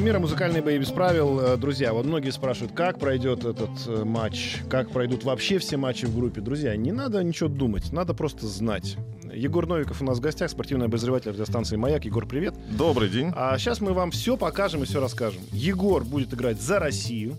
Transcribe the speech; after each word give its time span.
Сборная 0.00 0.14
мира, 0.14 0.22
музыкальные 0.22 0.62
бои 0.62 0.78
без 0.78 0.88
правил. 0.88 1.40
Э, 1.40 1.56
Друзья, 1.58 1.92
вот 1.92 2.06
многие 2.06 2.30
спрашивают, 2.30 2.72
как 2.72 2.98
пройдет 2.98 3.44
этот 3.44 3.68
э, 3.86 4.02
матч, 4.02 4.56
как 4.70 4.88
пройдут 4.88 5.24
вообще 5.24 5.58
все 5.58 5.76
матчи 5.76 6.06
в 6.06 6.16
группе. 6.16 6.40
Друзья, 6.40 6.74
не 6.74 6.90
надо 6.90 7.22
ничего 7.22 7.50
думать, 7.50 7.92
надо 7.92 8.14
просто 8.14 8.46
знать. 8.46 8.96
Егор 9.30 9.66
Новиков 9.66 10.00
у 10.00 10.04
нас 10.06 10.16
в 10.16 10.22
гостях, 10.22 10.48
спортивный 10.48 10.86
обозреватель 10.86 11.32
радиостанции 11.32 11.76
«Маяк». 11.76 12.06
Егор, 12.06 12.24
привет. 12.26 12.54
Добрый 12.70 13.10
день. 13.10 13.30
А 13.36 13.58
сейчас 13.58 13.82
мы 13.82 13.92
вам 13.92 14.10
все 14.10 14.38
покажем 14.38 14.82
и 14.82 14.86
все 14.86 15.02
расскажем. 15.02 15.42
Егор 15.52 16.02
будет 16.02 16.32
играть 16.32 16.62
за 16.62 16.78
Россию, 16.78 17.36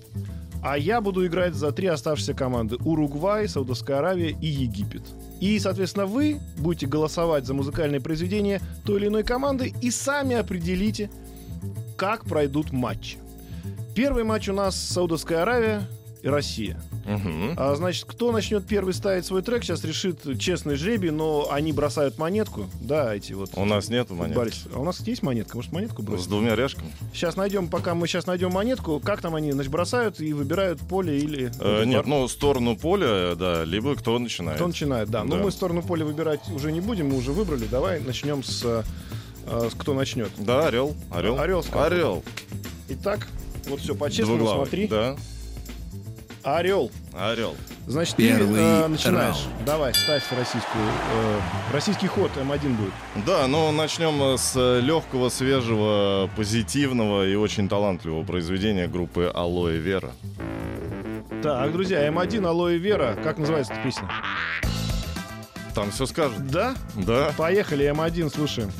а 0.63 0.77
я 0.77 1.01
буду 1.01 1.25
играть 1.25 1.55
за 1.55 1.71
три 1.71 1.87
оставшиеся 1.87 2.35
команды. 2.35 2.75
Уругвай, 2.85 3.49
Саудовская 3.49 3.98
Аравия 3.98 4.37
и 4.39 4.45
Египет. 4.45 5.01
И, 5.39 5.57
соответственно, 5.57 6.05
вы 6.05 6.39
будете 6.59 6.85
голосовать 6.85 7.48
за 7.48 7.55
музыкальные 7.55 7.99
произведения 7.99 8.62
той 8.85 8.99
или 8.99 9.07
иной 9.07 9.23
команды 9.23 9.73
и 9.81 9.89
сами 9.89 10.35
определите, 10.35 11.09
как 12.01 12.25
пройдут 12.25 12.71
матчи. 12.71 13.19
Первый 13.93 14.23
матч 14.23 14.49
у 14.49 14.53
нас 14.53 14.75
Саудовская 14.75 15.43
Аравия 15.43 15.87
и 16.23 16.27
Россия. 16.27 16.81
Мгм. 17.05 17.53
А, 17.57 17.75
значит, 17.75 18.05
кто 18.07 18.31
начнет 18.31 18.65
первый 18.65 18.95
ставить 18.95 19.23
свой 19.23 19.43
трек, 19.43 19.63
сейчас 19.63 19.83
решит 19.83 20.39
честный 20.39 20.77
жребий, 20.77 21.11
но 21.11 21.51
они 21.51 21.71
бросают 21.73 22.17
монетку. 22.17 22.65
Да, 22.81 23.13
эти 23.13 23.34
вот... 23.34 23.51
У 23.55 23.65
нас 23.65 23.89
нету 23.89 24.15
монет. 24.15 24.34
футболисты. 24.34 24.70
А 24.73 24.79
у 24.79 24.84
нас 24.84 24.99
есть 25.01 25.21
монетка? 25.21 25.57
Может, 25.57 25.73
монетку 25.73 26.01
С 26.01 26.05
бросить? 26.05 26.27
двумя 26.27 26.55
ряжками? 26.55 26.91
Сейчас 27.13 27.35
найдем, 27.35 27.67
пока 27.67 27.93
мы 27.93 28.07
сейчас 28.07 28.26
найдем 28.26 28.51
монетку, 28.51 28.99
как 28.99 29.21
там 29.21 29.35
они, 29.35 29.51
значит, 29.51 29.71
бросают 29.71 30.20
и 30.20 30.33
выбирают 30.33 30.79
поле 30.79 31.20
или... 31.20 31.51
Э, 31.59 31.85
нет, 31.85 32.07
ну, 32.07 32.27
сторону 32.27 32.76
поля, 32.76 33.35
да, 33.35 33.63
либо 33.63 33.95
кто 33.95 34.17
начинает. 34.17 34.57
Кто 34.57 34.65
начинает, 34.67 35.11
да. 35.11 35.23
Но 35.23 35.37
Да. 35.37 35.43
мы 35.43 35.51
сторону 35.51 35.83
поля 35.83 36.04
выбирать 36.04 36.41
уже 36.49 36.71
не 36.71 36.81
будем, 36.81 37.09
мы 37.09 37.17
уже 37.17 37.31
выбрали. 37.31 37.65
Давай 37.70 37.99
начнем 37.99 38.41
с... 38.43 38.83
э, 39.45 39.65
э, 39.65 39.70
с 39.70 39.73
кто 39.75 39.93
начнет. 39.93 40.31
Да, 40.37 40.67
орел. 40.67 40.95
Орел. 41.11 41.39
Орел 41.39 41.63
сказал. 41.63 41.84
Орел. 41.85 42.23
Итак, 42.89 43.27
вот 43.67 43.79
все, 43.79 43.95
по-честному 43.95 44.48
смотри. 44.48 44.87
Да. 44.87 45.15
Орел. 46.43 46.91
Орел. 47.13 47.55
Значит, 47.87 48.15
Первый 48.15 48.55
ты 48.55 48.59
э, 48.61 48.87
начинаешь. 48.87 49.35
раунд. 49.43 49.65
Давай, 49.65 49.93
ставь 49.93 50.23
российскую. 50.31 50.83
э, 51.13 51.39
российский 51.73 52.07
ход 52.07 52.31
М1 52.35 52.75
будет. 52.75 53.25
Да, 53.25 53.48
ну 53.48 53.71
начнем 53.71 54.21
э, 54.21 54.37
с 54.37 54.55
легкого, 54.81 55.29
свежего, 55.29 56.29
позитивного 56.35 57.27
и 57.27 57.35
очень 57.35 57.67
талантливого 57.67 58.23
произведения 58.23 58.87
группы 58.87 59.31
Алоэ 59.33 59.77
Вера. 59.77 60.11
Так, 61.43 61.71
друзья, 61.71 62.07
М1, 62.07 62.45
Алоэ 62.48 62.77
Вера. 62.77 63.17
Как 63.23 63.37
называется 63.37 63.73
эта 63.73 63.81
песня? 63.83 64.09
Там 65.73 65.89
все 65.91 66.05
скажут. 66.05 66.47
Да? 66.47 66.75
Да. 66.95 67.33
Поехали, 67.38 67.85
М1, 67.91 68.33
слушаем. 68.33 68.72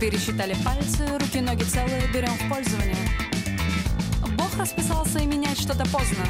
Пересчитали 0.00 0.54
пальцы, 0.62 1.06
руки, 1.18 1.40
ноги 1.40 1.62
целые, 1.62 2.06
берем 2.12 2.34
в 2.34 2.48
пользование. 2.50 2.96
Бог 4.36 4.54
расписался 4.58 5.20
и 5.20 5.26
менять 5.26 5.58
что-то 5.58 5.86
поздно. 5.86 6.26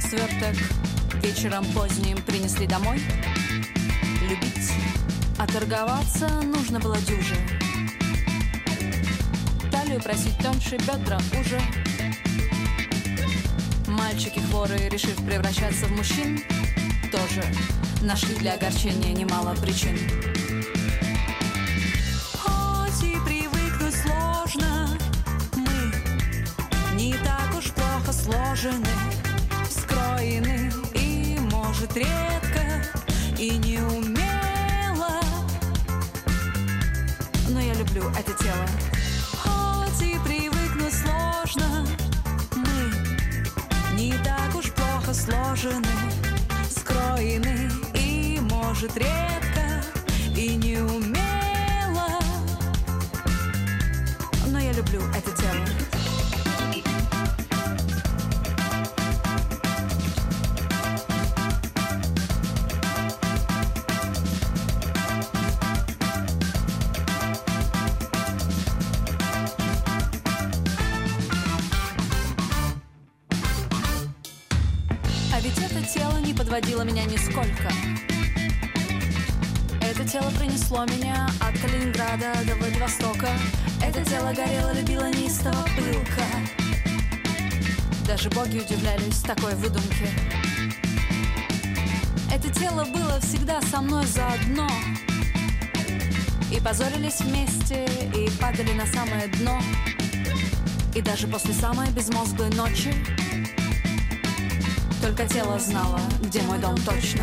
Сверток 0.00 0.56
вечером 1.22 1.66
поздним 1.74 2.16
принесли 2.22 2.66
домой. 2.66 3.02
Любить, 4.22 4.72
а 5.38 5.46
торговаться 5.46 6.28
нужно 6.40 6.80
было 6.80 6.96
дюже. 6.98 7.36
Талию 9.70 10.00
просить 10.00 10.38
тоньше, 10.38 10.78
бедра 10.78 11.18
уже. 11.38 11.60
Мальчики 13.86 14.38
хворые, 14.38 14.88
решив 14.88 15.16
превращаться 15.26 15.84
в 15.86 15.92
мужчин, 15.92 16.40
тоже 17.12 17.44
нашли 18.00 18.34
для 18.36 18.54
огорчения 18.54 19.12
немало 19.12 19.54
причин. 19.56 19.98
Сложены, 28.66 28.88
скроены 29.70 30.72
и, 30.94 31.38
может, 31.52 31.96
редко 31.96 32.82
и 33.38 33.50
неумело. 33.58 35.20
Но 37.48 37.60
я 37.60 37.74
люблю 37.74 38.10
это 38.10 38.32
тело. 38.42 38.66
Хоть 39.36 40.02
и 40.02 40.18
привыкнуть 40.24 40.94
сложно, 40.94 41.86
мы 42.56 43.96
не 43.96 44.14
так 44.24 44.54
уж 44.56 44.72
плохо 44.72 45.14
сложены, 45.14 45.86
скроены 46.68 47.70
и, 47.94 48.40
может, 48.40 48.96
редко 48.96 49.84
и 50.34 50.56
неумело. 50.56 52.18
Но 54.48 54.58
я 54.58 54.72
люблю 54.72 55.02
это 55.14 55.30
тело. 55.40 55.65
Подводило 76.56 76.82
меня 76.82 77.04
нисколько. 77.04 77.70
Это 79.82 80.08
тело 80.08 80.30
принесло 80.38 80.86
меня 80.86 81.28
от 81.38 81.58
Калининграда 81.58 82.32
до 82.46 82.54
Владивостока. 82.54 83.28
Это 83.84 84.02
тело 84.02 84.32
горело, 84.32 84.72
любило 84.72 85.10
неистово 85.10 85.66
пылка. 85.76 86.24
Даже 88.06 88.30
боги 88.30 88.60
удивлялись 88.60 89.20
такой 89.20 89.54
выдумке. 89.56 90.08
Это 92.32 92.48
тело 92.58 92.86
было 92.86 93.20
всегда 93.20 93.60
со 93.60 93.82
мной 93.82 94.06
заодно. 94.06 94.70
И 96.50 96.58
позорились 96.58 97.20
вместе, 97.20 97.86
и 98.14 98.30
падали 98.40 98.72
на 98.72 98.86
самое 98.86 99.28
дно. 99.28 99.60
И 100.94 101.02
даже 101.02 101.26
после 101.26 101.52
самой 101.52 101.90
безмозглой 101.90 102.48
ночи 102.50 102.94
только 105.06 105.32
тело 105.32 105.56
знало, 105.60 106.00
где 106.20 106.42
мой 106.42 106.58
дом 106.58 106.74
точно. 106.78 107.22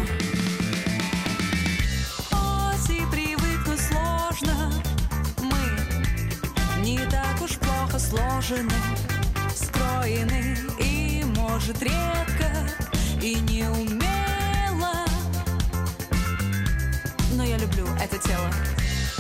Хоть 2.32 2.90
и 2.90 3.02
привыкнуть 3.12 3.82
сложно, 3.82 4.72
мы 5.42 6.82
не 6.82 6.98
так 7.10 7.42
уж 7.42 7.58
плохо 7.58 8.00
сложены, 8.00 8.72
скроены 9.54 10.58
и, 10.80 11.26
может, 11.36 11.82
редко 11.84 12.48
и 13.22 13.36
неумело. 13.50 15.06
Но 17.34 17.44
я 17.44 17.58
люблю 17.58 17.86
это 18.02 18.18
тело. 18.18 18.50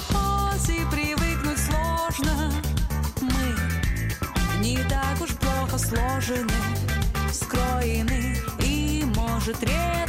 Хоть 0.07 0.69
и 0.69 0.85
привыкнуть 0.89 1.59
сложно, 1.59 2.49
мы 3.19 4.63
не 4.63 4.77
так 4.83 5.19
уж 5.19 5.31
плохо 5.31 5.77
сложены, 5.77 6.72
может, 9.53 9.63
редко 9.63 10.02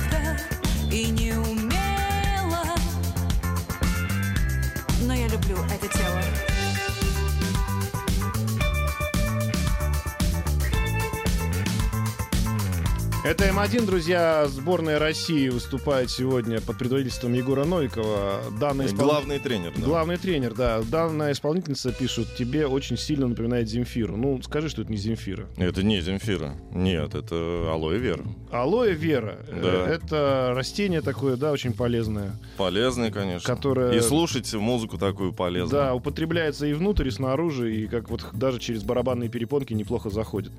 Это 13.36 13.46
М1, 13.48 13.84
друзья. 13.86 14.46
Сборная 14.46 15.00
России 15.00 15.48
выступает 15.48 16.08
сегодня 16.08 16.60
под 16.60 16.78
предводительством 16.78 17.32
Егора 17.32 17.64
Новикова. 17.64 18.42
Данная 18.60 18.86
испол- 18.86 19.04
Главный 19.06 19.40
тренер. 19.40 19.72
да. 19.76 19.82
Главный 19.84 20.16
тренер, 20.18 20.54
да. 20.54 20.80
Данная 20.82 21.32
исполнительница 21.32 21.90
пишут, 21.90 22.28
тебе 22.36 22.66
очень 22.68 22.96
сильно 22.96 23.26
напоминает 23.26 23.68
Земфиру. 23.68 24.16
Ну, 24.16 24.40
скажи, 24.42 24.68
что 24.68 24.82
это 24.82 24.92
не 24.92 24.98
Земфира. 24.98 25.46
Это 25.56 25.82
не 25.82 26.00
Земфира. 26.00 26.54
Нет, 26.72 27.16
это 27.16 27.34
алоэ 27.72 27.98
вера. 27.98 28.22
Алоэ 28.52 28.92
вера. 28.92 29.38
э, 29.48 29.60
Да. 29.62 29.92
Это 29.92 30.52
растение 30.54 31.00
такое, 31.00 31.36
да, 31.36 31.50
очень 31.50 31.72
полезное. 31.72 32.36
Полезный, 32.56 33.10
конечно. 33.10 33.52
Которое- 33.52 33.96
И 33.96 34.00
слушать 34.00 34.52
музыку 34.54 34.96
такую 34.96 35.32
полезную. 35.32 35.82
Да, 35.82 35.94
употребляется 35.94 36.66
и 36.66 36.72
внутрь, 36.72 37.08
и 37.08 37.10
снаружи, 37.10 37.74
и 37.74 37.86
как 37.88 38.10
вот 38.10 38.26
даже 38.32 38.60
через 38.60 38.84
барабанные 38.84 39.28
перепонки 39.28 39.72
неплохо 39.72 40.08
заходит. 40.08 40.52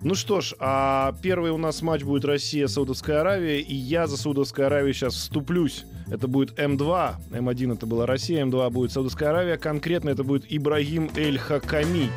Ну 0.00 0.14
что 0.14 0.40
ж, 0.40 0.54
а 0.58 1.14
первый 1.20 1.50
у 1.50 1.58
нас 1.58 1.82
матч 1.82 2.02
будет 2.02 2.13
Россия-Саудовская 2.22 3.22
Аравия, 3.22 3.60
и 3.60 3.74
я 3.74 4.06
за 4.06 4.18
Саудовскую 4.18 4.66
Аравию 4.66 4.92
сейчас 4.92 5.14
вступлюсь. 5.14 5.86
Это 6.08 6.28
будет 6.28 6.58
М2, 6.58 7.14
М1 7.30 7.74
это 7.74 7.86
была 7.86 8.04
Россия, 8.04 8.44
М2 8.44 8.70
будет 8.70 8.92
Саудовская 8.92 9.30
Аравия, 9.30 9.56
конкретно 9.56 10.10
это 10.10 10.22
будет 10.22 10.44
Ибрагим 10.48 11.10
Эль-Хаками 11.16 12.10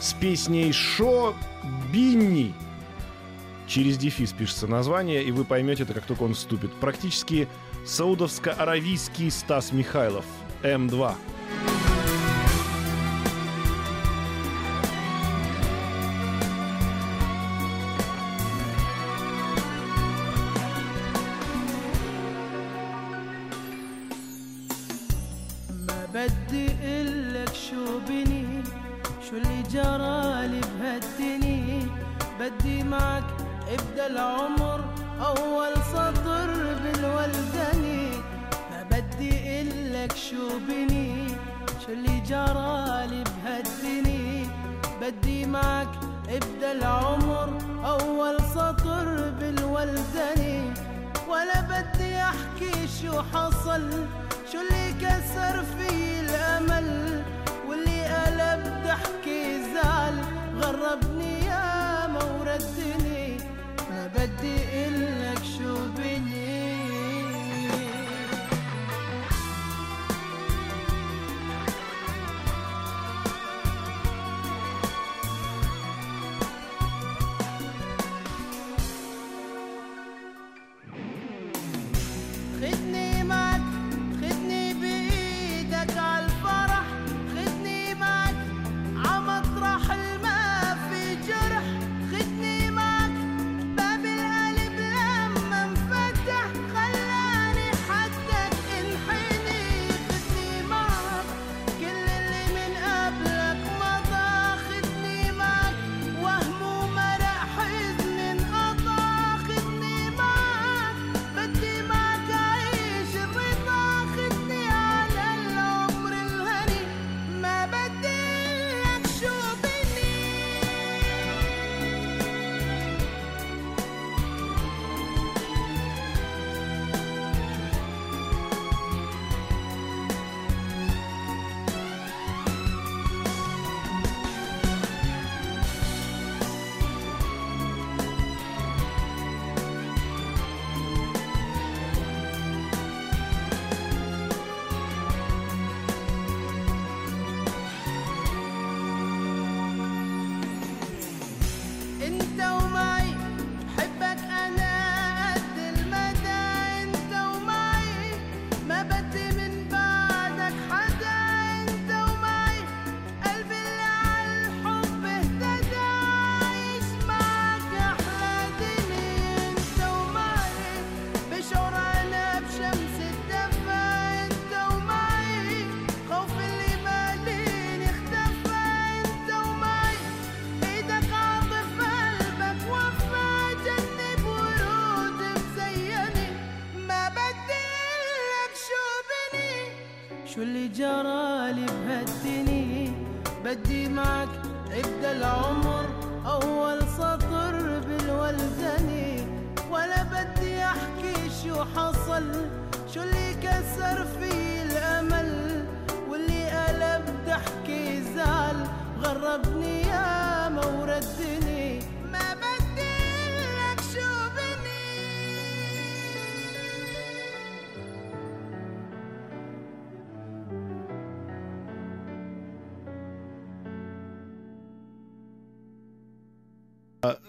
с 0.00 0.12
песней 0.12 0.72
«Шо 0.72 1.34
Бинни». 1.92 2.52
Через 3.66 3.96
дефис 3.96 4.32
пишется 4.32 4.66
название, 4.66 5.22
и 5.24 5.32
вы 5.32 5.44
поймете 5.44 5.84
это, 5.84 5.94
как 5.94 6.04
только 6.04 6.24
он 6.24 6.34
вступит. 6.34 6.72
Практически 6.74 7.48
саудовско-аравийский 7.84 9.30
Стас 9.30 9.72
Михайлов. 9.72 10.24
М2. 10.62 11.14
بدي 26.26 26.66
اقلك 26.66 27.54
شو 27.54 27.98
بني؟ 28.08 28.62
شو 29.30 29.36
اللي 29.36 29.62
جرالي 29.62 30.60
بهالدني؟ 30.60 31.86
بدي 32.40 32.82
معك 32.82 33.24
ابدا 33.68 34.06
العمر 34.06 34.84
أول 35.20 35.74
سطر 35.92 36.50
بالولدني. 36.82 38.10
ما 38.70 38.82
بدي 38.90 39.32
اقلك 39.38 40.16
شو 40.16 40.58
بني؟ 40.68 41.28
شو 41.86 41.92
اللي 41.92 42.20
جرالي 42.20 43.24
بهالدني؟ 43.24 44.46
بدي 45.00 45.46
معك 45.46 45.88
ابدا 46.28 46.72
العمر 46.72 47.48
أول 47.84 48.36
سطر 48.54 49.30
بالولدني. 49.40 50.72
ولا 51.28 51.60
بدي 51.60 52.16
أحكي 52.16 52.88
شو 53.02 53.22
حصل 53.32 53.90
شو 54.52 54.58
اللي 54.60 54.92
كسر 55.00 55.62
في 55.62 56.15
الامل 56.56 57.22
واللي 57.68 58.04
قلب 58.04 58.62
ضحكي 58.84 59.62
زعل 59.74 60.14
غربني 60.60 61.44
يا 61.46 62.06
ما 62.06 62.22
وردني 62.24 63.36
ما 63.90 64.06
بدي 64.14 64.56
اقلك 64.56 65.42
شو 65.58 65.76
بني 65.98 66.35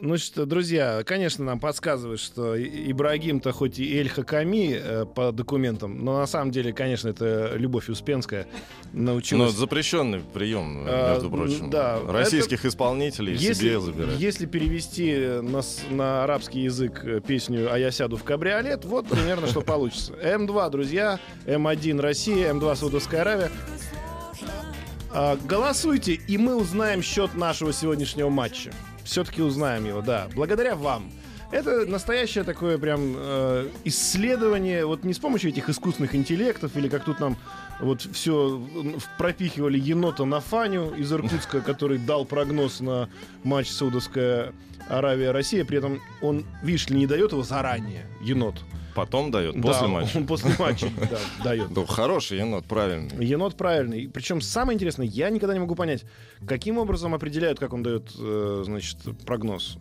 Ну 0.02 0.18
что, 0.18 0.46
друзья, 0.46 1.04
конечно, 1.06 1.44
нам 1.46 1.60
подсказывают, 1.60 2.20
что 2.20 2.56
Ибрагим-то 2.62 3.52
хоть 3.52 3.80
и 3.80 3.98
Эль 3.98 4.10
Хаками 4.10 4.74
э, 4.82 5.06
по 5.06 5.32
документам, 5.32 6.04
но 6.04 6.20
на 6.20 6.28
самом 6.28 6.52
деле, 6.52 6.74
конечно, 6.74 7.10
это 7.10 7.54
Любовь 7.56 7.90
Успенская 7.90 8.48
Но 8.94 9.14
научилась. 9.14 9.52
это 9.52 9.60
запрещенный 9.60 10.20
прием, 10.34 10.84
А, 10.88 11.14
между 11.14 11.30
прочим. 11.30 11.70
да, 11.70 12.00
Российских 12.08 12.66
исполнителей 12.66 13.34
если, 13.36 13.54
себе 13.70 13.80
забирать. 13.80 14.20
если 14.20 14.46
перевести 14.46 15.16
на, 15.42 15.62
на 15.90 16.24
арабский 16.24 16.62
язык 16.62 17.02
э, 17.04 17.22
песню 17.26 17.72
«А 17.72 17.78
я 17.78 17.92
сяду 17.92 18.18
в 18.18 18.24
кабриолет», 18.24 18.86
вот 18.86 19.08
примерно 19.08 19.48
что 19.48 19.62
получится. 19.62 20.14
М2, 20.14 20.70
друзья, 20.72 21.20
М1 21.46 22.00
Россия, 22.02 22.54
М2 22.54 22.76
Саудовская 22.76 23.22
Аравия. 23.22 23.52
А, 25.12 25.38
Голосуйте, 25.46 26.14
и 26.14 26.38
мы 26.38 26.56
узнаем 26.56 27.02
счет 27.02 27.34
нашего 27.36 27.74
сегодняшнего 27.74 28.30
матча. 28.30 28.72
Все-таки 29.08 29.42
узнаем 29.42 29.86
его, 29.86 30.02
да. 30.02 30.28
Благодаря 30.36 30.76
вам. 30.76 31.10
Это 31.50 31.86
настоящее 31.86 32.44
такое 32.44 32.78
прям 32.78 33.16
э, 33.16 33.70
исследование, 33.86 34.86
вот 34.86 35.06
не 35.06 35.14
с 35.14 35.20
помощью 35.20 35.52
этих 35.52 35.70
искусственных 35.70 36.14
интеллектов, 36.14 36.76
или 36.76 36.90
как 36.90 37.06
тут 37.06 37.22
нам 37.22 37.38
вот 37.80 38.02
все 38.02 38.62
пропихивали 39.18 39.80
енота 39.80 40.26
на 40.26 40.40
Фаню 40.40 40.94
из 40.96 41.12
Иркутска, 41.12 41.62
который 41.62 41.98
дал 41.98 42.26
прогноз 42.26 42.80
на 42.80 43.10
матч 43.44 43.70
Саудовская 43.70 44.54
Аравия-Россия, 44.90 45.66
при 45.66 45.78
этом 45.78 46.02
он, 46.22 46.46
видишь 46.64 46.88
ли, 46.88 46.98
не 46.98 47.08
дает 47.08 47.32
его 47.32 47.44
заранее, 47.44 48.06
енот. 48.22 48.56
Потом 48.96 49.30
дает, 49.30 49.54
Да, 49.56 49.62
после 49.62 49.88
матча. 49.88 50.18
Он 50.18 50.26
после 50.26 50.56
матча 50.58 50.90
да, 50.98 51.20
дает. 51.44 51.70
Ну, 51.70 51.86
хороший 51.86 52.40
енот, 52.40 52.66
правильный. 52.66 53.24
Енот 53.24 53.56
правильный. 53.56 54.10
Причем 54.10 54.42
самое 54.42 54.76
интересное, 54.76 55.06
я 55.06 55.30
никогда 55.30 55.54
не 55.54 55.60
могу 55.60 55.76
понять, 55.76 56.04
каким 56.48 56.80
образом 56.80 57.14
определяют, 57.14 57.60
как 57.60 57.74
он 57.74 57.84
дает, 57.84 58.12
э, 58.18 58.64
значит, 58.66 58.98
прогноз. 59.24 59.78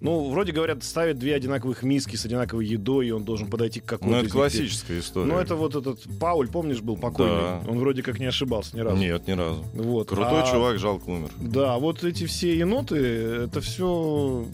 Ну, 0.00 0.30
вроде 0.30 0.52
говорят, 0.52 0.84
ставят 0.84 1.18
две 1.18 1.34
одинаковых 1.34 1.82
миски 1.82 2.16
с 2.16 2.24
одинаковой 2.24 2.66
едой, 2.66 3.08
и 3.08 3.10
он 3.10 3.24
должен 3.24 3.48
подойти 3.48 3.80
к 3.80 3.86
какой-то 3.86 4.14
Ну, 4.14 4.22
это 4.22 4.28
классическая 4.30 4.98
история. 5.00 5.26
Ну, 5.26 5.38
это 5.38 5.56
вот 5.56 5.74
этот 5.74 6.00
Пауль, 6.20 6.48
помнишь, 6.48 6.80
был 6.80 6.96
покойный. 6.96 7.34
Да. 7.34 7.62
Он 7.66 7.78
вроде 7.78 8.02
как 8.02 8.18
не 8.18 8.26
ошибался 8.26 8.76
ни 8.76 8.80
разу. 8.80 8.96
Нет, 8.96 9.26
ни 9.26 9.32
разу. 9.32 9.64
Вот. 9.74 10.08
Крутой 10.08 10.42
А, 10.42 10.50
чувак, 10.50 10.78
жалко 10.78 11.08
умер. 11.08 11.30
Да, 11.40 11.78
вот 11.78 12.04
эти 12.04 12.26
все 12.26 12.56
еноты, 12.58 12.96
это 12.96 13.60
все, 13.62 14.44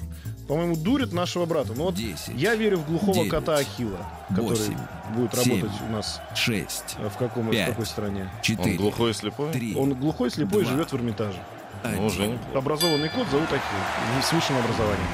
по-моему, 0.47 0.77
дурят 0.77 1.13
нашего 1.13 1.45
брата. 1.45 1.73
Ну 1.77 1.85
вот 1.85 1.95
10, 1.95 2.35
я 2.37 2.55
верю 2.55 2.79
в 2.79 2.87
глухого 2.87 3.15
девять, 3.15 3.31
кота 3.31 3.57
Ахила, 3.57 4.07
который 4.29 4.49
восемь, 4.51 4.77
будет 5.17 5.35
семь, 5.35 5.61
работать 5.61 5.81
у 5.89 5.93
нас 5.93 6.21
6, 6.37 6.85
э, 6.99 7.09
в, 7.09 7.17
каком, 7.17 7.49
в 7.49 7.51
пять, 7.51 7.71
какой 7.71 7.87
стране. 7.87 8.31
Он 8.33 8.43
4, 8.43 8.77
глухой 8.77 9.11
и 9.11 9.15
слепой? 9.15 9.51
3, 9.53 9.75
Он 9.77 9.95
глухой, 9.95 10.31
слепой, 10.31 10.63
Два. 10.63 10.73
живет 10.73 10.93
в 10.93 10.97
Эрмитаже. 10.97 11.39
Ну, 11.85 11.91
неплохо. 12.05 12.39
Образованный 12.55 13.09
кот 13.09 13.27
зовут 13.29 13.49
Ахилл, 13.49 14.23
с 14.23 14.33
высшим 14.33 14.57
образованием. 14.59 15.07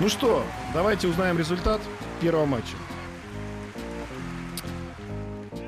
Ну 0.00 0.08
что, 0.08 0.44
давайте 0.74 1.08
узнаем 1.08 1.38
результат 1.38 1.80
первого 2.20 2.44
матча. 2.46 2.76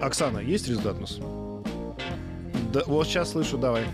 Оксана, 0.01 0.39
есть 0.39 0.69
результат 0.69 0.97
у 0.97 1.01
нас? 1.01 1.19
Да, 2.73 2.83
вот 2.87 3.07
сейчас 3.07 3.33
слышу, 3.33 3.57
давай. 3.59 3.85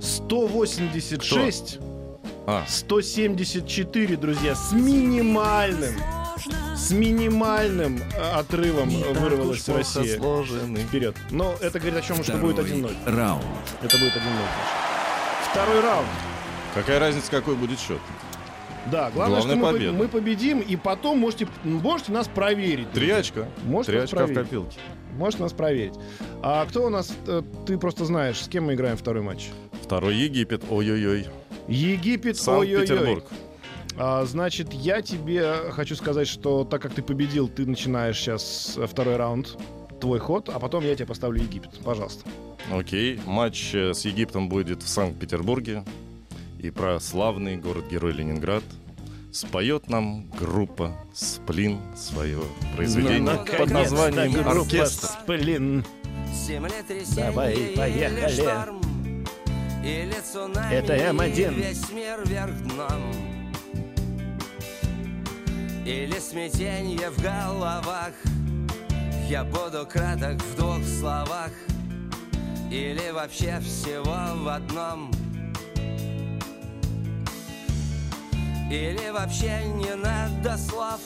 186, 0.00 1.78
А, 2.46 2.64
174, 2.66 4.16
друзья, 4.16 4.54
с 4.54 4.72
минимальным, 4.72 5.94
с 6.80 6.90
минимальным 6.92 7.98
э, 8.16 8.30
отрывом 8.32 8.88
э, 8.90 9.12
вырвалась 9.12 9.68
Россия 9.68 10.16
сложенный. 10.18 10.82
вперед. 10.82 11.16
Но 11.30 11.54
это 11.60 11.78
говорит 11.78 11.98
о 11.98 12.02
чем, 12.02 12.22
что 12.24 12.36
будет 12.38 12.58
1-0. 12.58 12.90
раунд. 13.14 13.44
Это 13.82 13.96
будет 13.98 14.12
1-0. 14.12 14.20
значит. 14.20 15.50
Второй 15.50 15.80
раунд. 15.80 16.08
Какая 16.74 16.98
разница, 17.00 17.30
какой 17.30 17.54
будет 17.56 17.78
счет? 17.78 17.98
Да, 18.90 19.10
главное, 19.10 19.40
Главное, 19.42 19.56
что 19.56 19.66
мы, 19.66 19.72
победа. 19.72 19.92
мы 19.92 20.08
победим, 20.08 20.60
и 20.60 20.76
потом 20.76 21.18
можете, 21.18 21.46
можете 21.64 22.12
нас 22.12 22.28
проверить. 22.28 22.90
Три 22.92 23.10
очка. 23.10 23.46
Может, 23.64 23.86
Три 23.88 23.96
нас 24.00 24.04
очка 24.04 24.16
в 24.24 24.26
проверить. 24.26 24.44
копилке. 24.48 24.78
Можете 25.16 25.42
нас 25.42 25.52
проверить. 25.52 25.94
А 26.42 26.64
кто 26.66 26.86
у 26.86 26.88
нас, 26.88 27.12
э, 27.26 27.42
ты 27.66 27.76
просто 27.76 28.06
знаешь, 28.06 28.40
с 28.42 28.48
кем 28.48 28.66
мы 28.66 28.74
играем 28.74 28.96
второй 28.96 29.22
матч? 29.22 29.48
Второй 29.82 30.16
Египет. 30.16 30.62
Ой-ой-ой. 30.70 31.26
Египет, 31.68 32.40
ой-ой-ой. 32.48 32.86
Санкт-Петербург. 32.86 33.24
А, 34.02 34.24
значит, 34.24 34.72
я 34.72 35.02
тебе 35.02 35.70
хочу 35.72 35.94
сказать, 35.94 36.26
что 36.26 36.64
так 36.64 36.80
как 36.80 36.94
ты 36.94 37.02
победил, 37.02 37.48
ты 37.48 37.66
начинаешь 37.66 38.18
сейчас 38.18 38.74
э, 38.78 38.86
второй 38.86 39.16
раунд, 39.16 39.58
твой 40.00 40.18
ход, 40.18 40.48
а 40.48 40.58
потом 40.58 40.82
я 40.84 40.94
тебе 40.94 41.04
поставлю 41.04 41.42
Египет. 41.42 41.78
Пожалуйста. 41.84 42.24
Окей. 42.72 43.20
Матч 43.26 43.74
э, 43.74 43.92
с 43.92 44.06
Египтом 44.06 44.48
будет 44.48 44.82
в 44.82 44.88
Санкт-Петербурге. 44.88 45.84
И 46.58 46.70
про 46.70 46.98
славный 46.98 47.58
город-герой 47.58 48.12
Ленинград 48.12 48.62
споет 49.32 49.90
нам 49.90 50.30
группа 50.30 50.96
«Сплин» 51.12 51.78
свое 51.94 52.40
произведение 52.76 53.20
Ну, 53.20 53.58
под 53.58 53.70
названием 53.70 54.32
группа 54.32 54.60
«Оркестр». 54.62 55.08
Сплин. 55.08 55.84
Давай, 57.16 57.74
поехали. 57.76 58.32
шторм, 58.32 58.80
Или 59.84 60.14
цунами, 60.32 60.74
Это 60.74 60.96
М1. 60.96 61.52
и 61.52 61.54
весь 61.54 61.90
мир 61.90 62.22
вверх 62.24 62.56
дном 62.62 63.29
Или 65.86 66.18
смятенье 66.18 67.08
в 67.10 67.22
головах. 67.22 68.12
Я 69.28 69.44
буду 69.44 69.86
краток 69.86 70.40
в 70.42 70.56
двух 70.56 70.84
словах. 70.84 71.50
Или 72.70 73.10
вообще 73.10 73.58
всего 73.60 74.42
в 74.44 74.48
одном. 74.48 75.10
Или 78.70 79.10
вообще 79.10 79.64
не 79.74 79.94
надо 79.94 80.58
слов. 80.58 81.00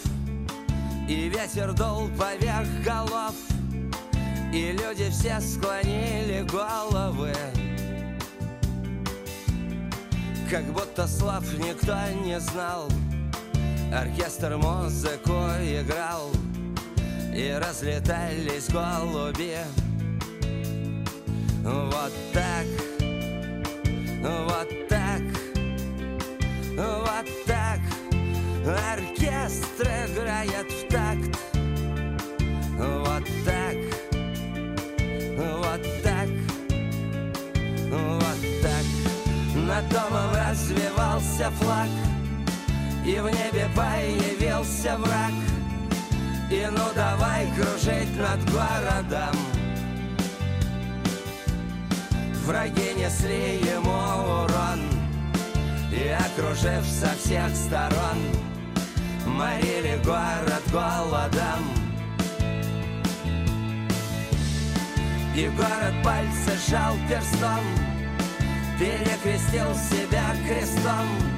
И 1.09 1.29
ветер 1.29 1.73
дул 1.73 2.09
поверх 2.19 2.69
голов. 2.85 3.35
И 4.53 4.73
люди 4.73 5.09
все 5.11 5.41
склонили 5.41 6.45
головы. 6.51 7.33
Как 10.51 10.65
будто 10.73 11.07
слов 11.07 11.45
никто 11.59 11.97
не 12.25 12.41
знал 12.41 12.89
Оркестр 13.95 14.57
музыку 14.57 15.33
играл 15.63 16.29
И 17.33 17.57
разлетались 17.61 18.69
голуби. 18.69 19.57
Вот 21.63 22.13
так, 22.33 22.67
вот 24.21 24.89
так, 24.89 25.23
вот 26.77 27.27
так 27.47 27.81
Оркестр 28.93 29.87
играет 29.87 30.71
в 30.73 30.89
такт. 30.89 31.39
Вот 32.77 33.25
так 33.45 33.77
вот 35.37 35.83
так, 36.03 36.29
вот 37.91 38.43
так. 38.61 38.85
Над 39.55 39.89
домом 39.89 40.35
развивался 40.35 41.51
флаг 41.61 41.89
И 43.05 43.19
в 43.19 43.27
небе 43.27 43.69
появился 43.77 44.97
враг. 44.97 45.33
И 46.51 46.67
ну 46.71 46.85
давай 46.95 47.47
кружить 47.55 48.17
над 48.17 48.43
городом. 48.51 49.37
Враги 52.47 52.95
несли 52.97 53.59
ему 53.59 54.45
урон. 54.45 54.81
И 55.93 56.09
окружив 56.09 56.85
со 56.87 57.15
всех 57.17 57.55
сторон 57.55 58.19
Морили 59.27 60.01
город 60.05 60.63
голодом. 60.73 61.63
И 65.37 65.49
город 65.49 65.95
пальцы 66.03 66.53
жал 66.71 66.95
перстом 67.09 67.65
Перекрестил 68.79 69.75
себя 69.75 70.35
крестом 70.47 71.34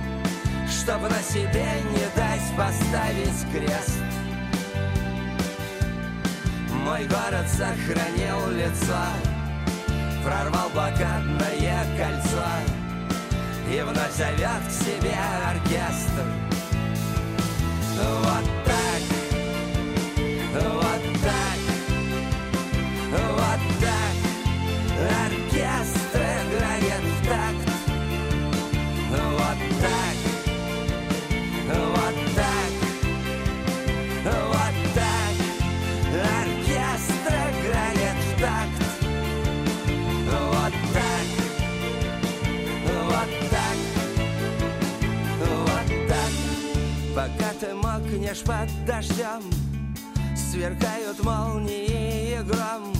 Чтобы 0.87 1.09
на 1.09 1.21
себе 1.21 1.67
не 1.91 2.17
дать 2.17 2.57
поставить 2.57 3.51
крест. 3.51 3.99
Мой 6.85 7.05
город 7.07 7.49
сохранил 7.49 8.49
лицо 8.53 8.97
Прорвал 10.25 10.71
блокадное 10.71 11.85
кольцо 11.99 12.47
И 13.69 13.83
вновь 13.83 14.13
зовет 14.13 14.63
к 14.69 14.71
себе 14.71 15.19
оркестр. 15.51 16.25
Вот 17.97 18.66
дождем 48.87 49.43
Сверкают 50.35 51.23
молнии 51.23 52.39
и 52.39 52.43
гром. 52.43 52.95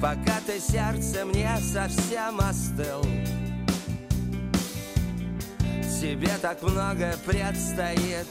Пока 0.00 0.40
ты 0.46 0.58
сердцем 0.58 1.30
не 1.30 1.48
совсем 1.60 2.40
остыл. 2.40 3.02
Тебе 6.00 6.30
так 6.40 6.62
много 6.62 7.14
предстоит. 7.26 8.26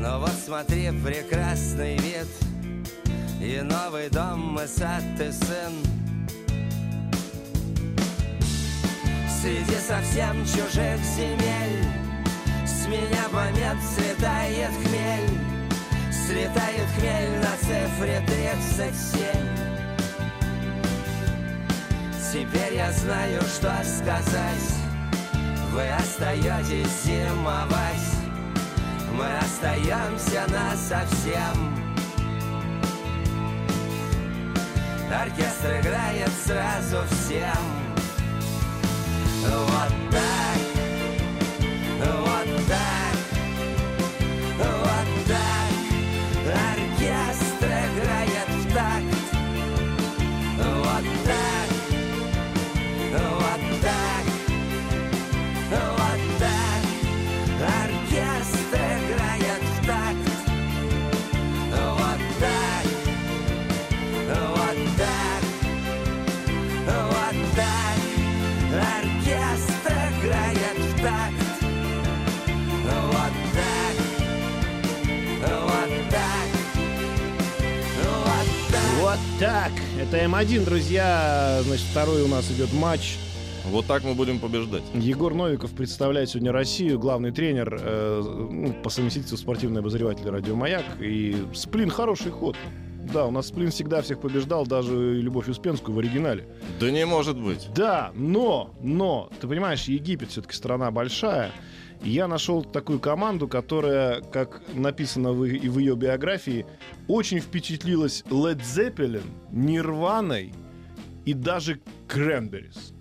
Но 0.00 0.20
вот 0.20 0.32
смотри, 0.44 0.90
прекрасный 1.02 1.96
вид. 1.98 2.28
И 3.40 3.60
новый 3.62 4.10
дом, 4.10 4.58
и 4.58 4.66
сад, 4.66 5.02
и 5.20 5.30
сын. 5.30 5.72
Среди 9.40 9.78
совсем 9.80 10.44
чужих 10.44 10.98
земель 11.16 12.05
меня 12.86 13.28
момент 13.32 13.80
Слетает 13.82 14.70
хмель 14.84 15.30
Слетает 16.10 16.86
хмель 16.98 17.40
на 17.40 17.56
цифре 17.58 18.22
37 18.26 19.66
Теперь 22.32 22.74
я 22.74 22.92
знаю, 22.92 23.40
что 23.42 23.72
сказать. 23.82 24.68
Вы 25.72 25.88
остаетесь 25.88 27.04
зимовать. 27.04 28.06
Мы 29.12 29.26
остаемся 29.38 30.44
на 30.48 30.76
совсем 30.76 31.76
Оркестр 35.10 35.80
играет 35.80 36.30
сразу 36.44 36.98
всем. 37.08 37.64
Вот 39.48 39.92
так, 40.10 40.65
1-1, 80.36 80.66
друзья. 80.66 81.60
Значит, 81.64 81.86
второй 81.86 82.20
у 82.20 82.28
нас 82.28 82.50
идет 82.50 82.70
матч. 82.74 83.16
Вот 83.64 83.86
так 83.86 84.04
мы 84.04 84.14
будем 84.14 84.38
побеждать. 84.38 84.82
Егор 84.92 85.32
Новиков 85.32 85.70
представляет 85.72 86.28
сегодня 86.28 86.52
Россию, 86.52 86.98
главный 86.98 87.32
тренер, 87.32 87.80
э, 87.80 88.22
ну, 88.50 88.74
по 88.82 88.90
совместительству 88.90 89.38
спортивный 89.38 89.80
обозреватель 89.80 90.28
«Радио 90.28 90.54
Маяк». 90.54 90.84
И 91.00 91.36
сплин 91.54 91.88
хороший 91.88 92.32
ход. 92.32 92.54
Да, 93.14 93.24
у 93.24 93.30
нас 93.30 93.48
сплин 93.48 93.70
всегда 93.70 94.02
всех 94.02 94.20
побеждал, 94.20 94.66
даже 94.66 95.14
Любовь 95.14 95.48
Успенскую 95.48 95.96
в 95.96 95.98
оригинале. 96.00 96.46
Да 96.80 96.90
не 96.90 97.06
может 97.06 97.38
быть. 97.38 97.68
Да, 97.74 98.12
но, 98.14 98.74
но, 98.82 99.30
ты 99.40 99.48
понимаешь, 99.48 99.84
Египет 99.84 100.30
все-таки 100.30 100.54
страна 100.54 100.90
большая. 100.90 101.50
Я 102.02 102.28
нашел 102.28 102.62
такую 102.62 103.00
команду, 103.00 103.48
которая, 103.48 104.20
как 104.20 104.62
написано 104.74 105.32
в, 105.32 105.44
и 105.44 105.68
в 105.68 105.78
ее 105.78 105.96
биографии, 105.96 106.66
очень 107.08 107.40
впечатлилась 107.40 108.22
Led 108.30 108.60
Zeppelin, 108.60 109.24
Нирваной 109.50 110.52
и 111.24 111.34
даже 111.34 111.80
Кренберис. 112.06 112.92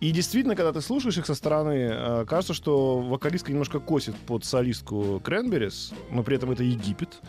И 0.00 0.10
действительно, 0.10 0.54
когда 0.54 0.72
ты 0.72 0.80
слушаешь 0.80 1.16
их 1.16 1.26
со 1.26 1.34
стороны, 1.34 1.88
э, 1.90 2.24
кажется, 2.28 2.54
что 2.54 3.00
вокалистка 3.00 3.50
немножко 3.50 3.80
косит 3.80 4.14
под 4.14 4.44
солистку 4.44 5.20
Кренберис, 5.24 5.92
но 6.10 6.22
при 6.22 6.36
этом 6.36 6.50
это 6.50 6.62
Египет. 6.62 7.20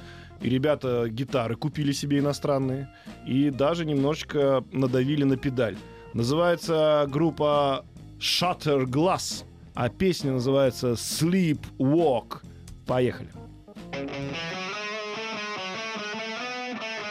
И 0.41 0.49
ребята 0.49 1.07
гитары 1.09 1.55
купили 1.55 1.91
себе 1.91 2.19
иностранные 2.19 2.89
и 3.25 3.49
даже 3.49 3.85
немножечко 3.85 4.63
надавили 4.71 5.23
на 5.23 5.37
педаль. 5.37 5.77
Называется 6.13 7.07
группа 7.09 7.85
Shutter 8.19 8.83
Glass, 8.83 9.45
а 9.79 9.89
песня 9.89 10.31
называется 10.31 10.93
Sleep 10.93 11.59
Walk. 11.77 12.41
Поехали. 12.87 13.29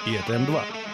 И 0.04 0.12
это 0.12 0.34
М2. 0.34 0.85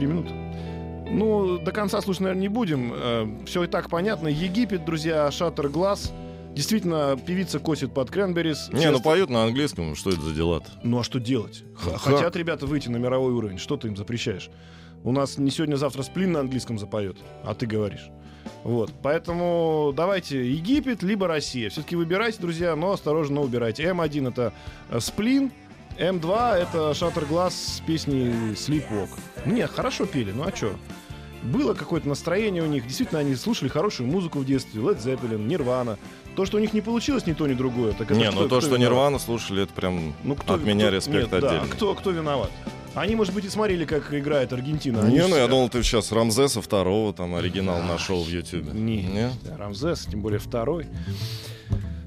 4 0.00 0.06
минуты. 0.06 0.30
Ну, 1.10 1.58
до 1.58 1.72
конца 1.72 2.00
слушать, 2.00 2.20
наверное, 2.22 2.42
не 2.42 2.48
будем. 2.48 3.44
Все 3.46 3.64
и 3.64 3.66
так 3.66 3.90
понятно. 3.90 4.28
Египет, 4.28 4.84
друзья, 4.84 5.30
Шаттер 5.30 5.68
Глаз. 5.68 6.12
Действительно, 6.54 7.16
певица 7.26 7.58
косит 7.60 7.92
под 7.94 8.10
Кренберис. 8.10 8.70
Не, 8.72 8.90
ну 8.90 9.00
поют 9.00 9.30
на 9.30 9.44
английском, 9.44 9.94
что 9.94 10.10
это 10.10 10.20
за 10.20 10.34
дела-то? 10.34 10.66
Ну 10.82 10.98
а 10.98 11.04
что 11.04 11.20
делать? 11.20 11.62
Х- 11.76 11.90
Как? 11.92 12.00
Хотят 12.00 12.34
ребята 12.36 12.66
выйти 12.66 12.88
на 12.88 12.96
мировой 12.96 13.32
уровень. 13.32 13.58
Что 13.58 13.76
ты 13.76 13.86
им 13.88 13.96
запрещаешь? 13.96 14.50
У 15.04 15.12
нас 15.12 15.38
не 15.38 15.50
сегодня-завтра 15.50 16.02
сплин 16.02 16.32
на 16.32 16.40
английском 16.40 16.78
запоет, 16.78 17.16
а 17.44 17.54
ты 17.54 17.66
говоришь. 17.66 18.08
Вот. 18.64 18.92
Поэтому 19.02 19.92
давайте 19.96 20.44
Египет, 20.50 21.02
либо 21.04 21.28
Россия. 21.28 21.70
Все-таки 21.70 21.94
выбирайте, 21.94 22.40
друзья, 22.40 22.74
но 22.74 22.92
осторожно 22.92 23.40
убирайте. 23.42 23.84
М1 23.84 24.28
это 24.28 24.52
э, 24.90 24.98
сплин, 25.00 25.52
М2 25.98 26.54
это 26.56 26.94
Шаттер 26.94 27.26
Глаз 27.26 27.54
с 27.54 27.80
песней 27.86 28.54
Sleepwalk. 28.54 29.08
Нет, 29.46 29.70
хорошо 29.70 30.06
пели, 30.06 30.32
ну 30.32 30.44
а 30.44 30.54
что? 30.54 30.72
Было 31.42 31.72
какое-то 31.72 32.06
настроение 32.08 32.62
у 32.62 32.66
них. 32.66 32.86
Действительно, 32.86 33.20
они 33.20 33.34
слушали 33.34 33.68
хорошую 33.70 34.06
музыку 34.08 34.40
в 34.40 34.44
детстве. 34.44 34.82
Led 34.82 34.98
Zeppelin, 35.02 35.46
Nirvana. 35.48 35.96
То, 36.36 36.44
что 36.44 36.58
у 36.58 36.60
них 36.60 36.74
не 36.74 36.82
получилось 36.82 37.26
ни 37.26 37.32
то, 37.32 37.46
ни 37.46 37.54
другое. 37.54 37.92
Так 37.92 38.10
это 38.10 38.20
не, 38.20 38.30
кто- 38.30 38.42
ну 38.42 38.48
то, 38.48 38.60
что? 38.60 38.76
Нирвана 38.76 39.18
слушали, 39.18 39.62
это 39.62 39.72
прям 39.72 40.14
Ну, 40.22 40.34
кто, 40.34 40.54
от 40.54 40.62
меня 40.64 40.86
кто- 40.88 40.96
респект 40.96 41.32
нет, 41.32 41.40
да, 41.40 41.48
отдельный. 41.50 41.68
кто, 41.70 41.94
кто 41.94 42.10
виноват? 42.10 42.50
Они, 42.94 43.14
может 43.16 43.32
быть, 43.32 43.44
и 43.44 43.48
смотрели, 43.48 43.84
как 43.84 44.12
играет 44.12 44.52
Аргентина. 44.52 45.02
Они 45.02 45.14
Не, 45.16 45.26
ну 45.28 45.36
я 45.36 45.46
думал, 45.48 45.68
ты 45.70 45.82
сейчас 45.82 46.12
Рамзеса 46.12 46.60
второго 46.60 47.12
там 47.14 47.34
оригинал 47.36 47.80
нашел 47.82 48.22
в 48.22 48.28
Ютубе. 48.28 48.72
Не, 48.72 49.02
Не? 49.04 49.30
да, 49.44 49.56
Рамзес, 49.56 50.06
тем 50.10 50.20
более 50.20 50.40
второй. 50.40 50.86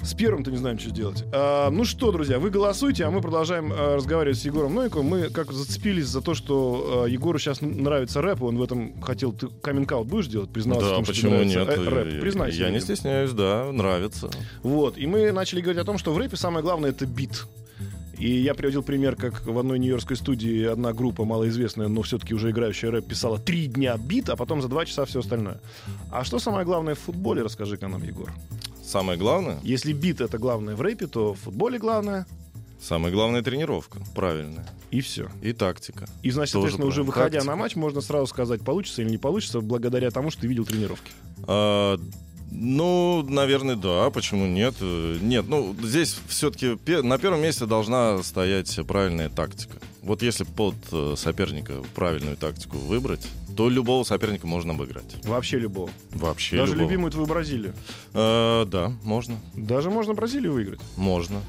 С 0.03 0.13
первым-то 0.13 0.51
не 0.51 0.57
знаем, 0.57 0.77
что 0.77 0.91
делать. 0.91 1.23
А, 1.31 1.69
ну 1.69 1.85
что, 1.85 2.11
друзья, 2.11 2.37
вы 2.37 2.49
голосуйте, 2.49 3.05
а 3.05 3.11
мы 3.11 3.21
продолжаем 3.21 3.71
а, 3.73 3.95
разговаривать 3.95 4.37
с 4.37 4.43
Егором 4.45 4.75
Нойко. 4.75 5.01
Мы 5.01 5.29
как 5.29 5.53
зацепились 5.53 6.07
за 6.07 6.21
то, 6.21 6.33
что 6.33 7.03
а, 7.05 7.07
Егору 7.07 7.39
сейчас 7.39 7.61
нравится 7.61 8.21
рэп, 8.21 8.43
он 8.43 8.57
в 8.57 8.63
этом 8.63 9.01
хотел... 9.01 9.31
Ты 9.31 9.47
каминг 9.61 9.93
будешь 10.05 10.27
делать, 10.27 10.49
признаваться? 10.49 10.87
в 10.87 10.89
Да, 10.89 10.95
том, 10.97 11.05
что 11.05 11.13
почему 11.13 11.31
нравится, 11.31 11.59
нет? 11.59 11.69
э, 11.69 11.89
рэп? 11.89 12.19
Признайся. 12.21 12.57
Я 12.57 12.67
не 12.69 12.75
людям. 12.79 12.95
стесняюсь, 12.95 13.31
да, 13.31 13.71
нравится. 13.71 14.29
Вот, 14.61 14.97
и 14.97 15.07
мы 15.07 15.31
начали 15.31 15.61
говорить 15.61 15.81
о 15.81 15.85
том, 15.85 15.97
что 15.97 16.11
в 16.13 16.17
рэпе 16.17 16.35
самое 16.35 16.63
главное— 16.63 16.89
это 16.91 17.05
бит. 17.05 17.45
И 18.17 18.29
я 18.29 18.53
приводил 18.53 18.83
пример, 18.83 19.15
как 19.15 19.45
в 19.45 19.57
одной 19.57 19.79
нью-йоркской 19.79 20.17
студии 20.17 20.65
одна 20.65 20.93
группа, 20.93 21.25
малоизвестная, 21.25 21.87
но 21.87 22.01
все-таки 22.03 22.33
уже 22.33 22.51
играющая 22.51 22.91
рэп, 22.91 23.07
писала 23.07 23.39
три 23.39 23.67
дня 23.67 23.97
бит, 23.97 24.29
а 24.29 24.35
потом 24.35 24.61
за 24.61 24.67
два 24.67 24.85
часа 24.85 25.05
все 25.05 25.19
остальное. 25.21 25.59
А 26.11 26.23
что 26.23 26.39
самое 26.39 26.65
главное 26.65 26.95
в 26.95 26.99
футболе, 26.99 27.41
расскажи-ка 27.41 27.87
нам, 27.87 28.03
Егор. 28.03 28.29
Самое 28.93 29.17
главное, 29.17 29.57
Если 29.63 29.91
бит— 29.91 30.21
это 30.21 30.37
главное 30.37 30.75
в 30.75 30.81
рэпе, 30.81 31.07
то 31.07 31.33
в 31.33 31.39
футболе 31.39 31.79
главное 31.79 32.27
самое 32.79 33.11
главное 33.11 33.41
тренировка, 33.41 33.99
правильная. 34.13 34.67
и 34.91 35.01
все. 35.01 35.29
И 35.41 35.51
тактика. 35.53 36.05
И, 36.21 36.29
значит, 36.29 36.53
Тоже 36.53 36.63
соответственно, 36.73 36.87
уже 36.87 36.95
правильно. 37.03 37.11
выходя 37.11 37.37
Тактика. 37.39 37.51
на 37.51 37.55
матч, 37.55 37.75
можно 37.75 38.01
сразу 38.01 38.27
сказать, 38.27 38.61
получится 38.61 39.01
или 39.01 39.09
не 39.09 39.17
получится, 39.17 39.61
благодаря 39.61 40.11
тому, 40.11 40.29
что 40.29 40.41
ты 40.41 40.47
видел 40.47 40.65
тренировки. 40.65 41.11
А, 41.47 41.97
ну, 42.51 43.23
наверное, 43.27 43.75
да. 43.77 44.09
Почему 44.11 44.45
нет? 44.45 44.75
Э, 44.81 45.17
Нет, 45.21 45.45
ну, 45.47 45.75
здесь 45.81 46.15
все-таки 46.27 46.77
на 47.01 47.17
первом 47.17 47.41
месте 47.41 47.65
должна 47.65 48.21
стоять 48.21 48.79
правильная 48.87 49.29
тактика. 49.29 49.77
Вот 50.03 50.21
если 50.21 50.43
под 50.43 50.75
э, 50.91 51.15
соперника 51.17 51.81
правильную 51.95 52.37
тактику 52.37 52.77
выбрать, 52.77 53.25
то 53.55 53.69
любого 53.69 54.03
соперника 54.03 54.47
можно 54.47 54.73
обыграть. 54.73 55.15
Вообще 55.23 55.59
любого. 55.59 55.89
Вообще 56.11 56.57
Даже 56.57 56.73
любого. 56.73 56.89
любимую 56.89 57.11
твою 57.11 57.27
Бразилию. 57.27 57.73
Э, 58.13 58.65
да, 58.67 58.91
можно. 59.03 59.37
Даже 59.55 59.89
можно 59.89 60.13
Бразилию 60.13 60.53
выиграть. 60.53 60.79
Можно. 60.97 61.41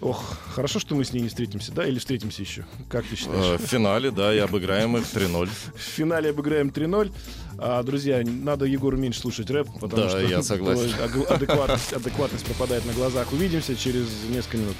Ох, 0.00 0.36
хорошо, 0.48 0.80
что 0.80 0.96
мы 0.96 1.04
с 1.04 1.12
ней 1.12 1.20
не 1.20 1.28
встретимся, 1.28 1.70
да? 1.70 1.86
Или 1.86 2.00
встретимся 2.00 2.42
еще? 2.42 2.64
Как 2.88 3.04
ты 3.06 3.14
Э, 3.14 3.16
считаешь? 3.16 3.60
в 3.60 3.64
финале, 3.66 4.10
да, 4.10 4.34
и 4.34 4.38
обыграем 4.38 4.96
их 4.96 5.04
3-0. 5.04 5.48
В 5.76 5.78
финале 5.80 6.30
обыграем 6.30 6.70
3-0. 6.70 7.12
А, 7.58 7.82
друзья, 7.84 8.20
надо 8.26 8.64
Егору 8.64 8.96
меньше 8.96 9.20
слушать 9.20 9.48
рэп, 9.48 9.68
потому 9.80 10.02
Да, 10.02 10.08
что 10.08 10.18
я 10.20 10.42
согласен. 10.42 10.90
адекватность, 11.28 11.92
адекватность 11.92 12.44
пропадает 12.46 12.84
на 12.84 12.92
глазах. 12.94 13.32
Увидимся 13.32 13.76
через 13.76 14.08
несколько 14.28 14.56
минут. 14.56 14.76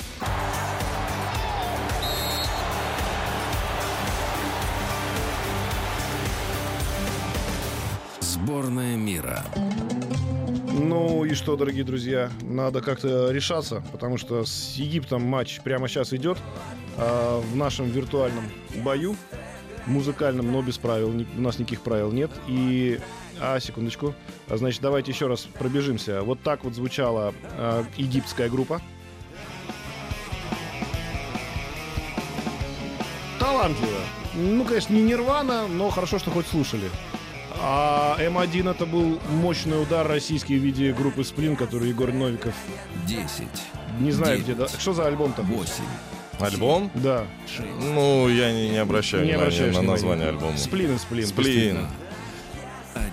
Сборная 8.63 8.97
мира. 8.97 9.45
Ну 10.73 11.25
и 11.25 11.35
что, 11.35 11.57
дорогие 11.57 11.83
друзья, 11.83 12.31
надо 12.43 12.81
как-то 12.81 13.33
решаться, 13.33 13.83
потому 13.91 14.19
что 14.19 14.45
с 14.45 14.75
Египтом 14.77 15.23
матч 15.23 15.61
прямо 15.63 15.89
сейчас 15.89 16.13
идет 16.13 16.39
а, 16.97 17.41
в 17.41 17.57
нашем 17.57 17.91
виртуальном 17.91 18.45
бою, 18.85 19.17
музыкальном, 19.87 20.53
но 20.53 20.63
без 20.63 20.79
правил, 20.79 21.09
у 21.09 21.41
нас 21.41 21.59
никаких 21.59 21.81
правил 21.81 22.13
нет. 22.13 22.31
И, 22.47 23.01
а, 23.41 23.59
секундочку, 23.59 24.15
А, 24.49 24.57
значит, 24.57 24.81
давайте 24.81 25.11
еще 25.11 25.27
раз 25.27 25.41
пробежимся. 25.41 26.23
Вот 26.23 26.41
так 26.43 26.63
вот 26.63 26.75
звучала 26.77 27.35
а, 27.57 27.85
египетская 27.97 28.49
группа. 28.49 28.81
Талантливо. 33.41 34.01
Ну, 34.37 34.65
конечно, 34.65 34.95
не 34.95 35.03
Нирвана, 35.03 35.67
но 35.67 35.91
хорошо, 35.91 36.21
что 36.21 36.31
хоть 36.31 36.47
слушали. 36.47 36.89
А 37.65 38.17
М1 38.19 38.71
это 38.71 38.87
был 38.87 39.21
мощный 39.31 39.81
удар 39.81 40.07
российский 40.07 40.59
в 40.59 40.63
виде 40.63 40.93
группы 40.93 41.23
Сплин, 41.23 41.55
который 41.55 41.91
Егор 41.91 42.13
Новиков 42.13 42.55
10, 43.07 43.47
не 44.01 44.11
знаю 44.11 44.39
Девять. 44.39 44.45
где. 44.45 44.55
Да. 44.55 44.69
Что 44.81 44.93
за 44.93 45.07
альбом 45.07 45.33
там? 45.33 45.47
8, 45.47 45.85
Альбом? 46.41 46.91
Да. 46.95 47.25
6, 47.47 47.63
Ну, 47.95 48.29
я 48.29 48.53
не, 48.53 48.71
не 48.71 48.79
обращаю 48.79 49.25
Не 49.25 49.37
внимания 49.37 49.71
на 49.71 49.83
название 49.83 50.29
альбома. 50.31 50.57
Сплин 50.57 50.97
и 50.97 50.99
Сплин. 50.99 51.27
Сплин. 51.27 51.87
1. 52.95 53.07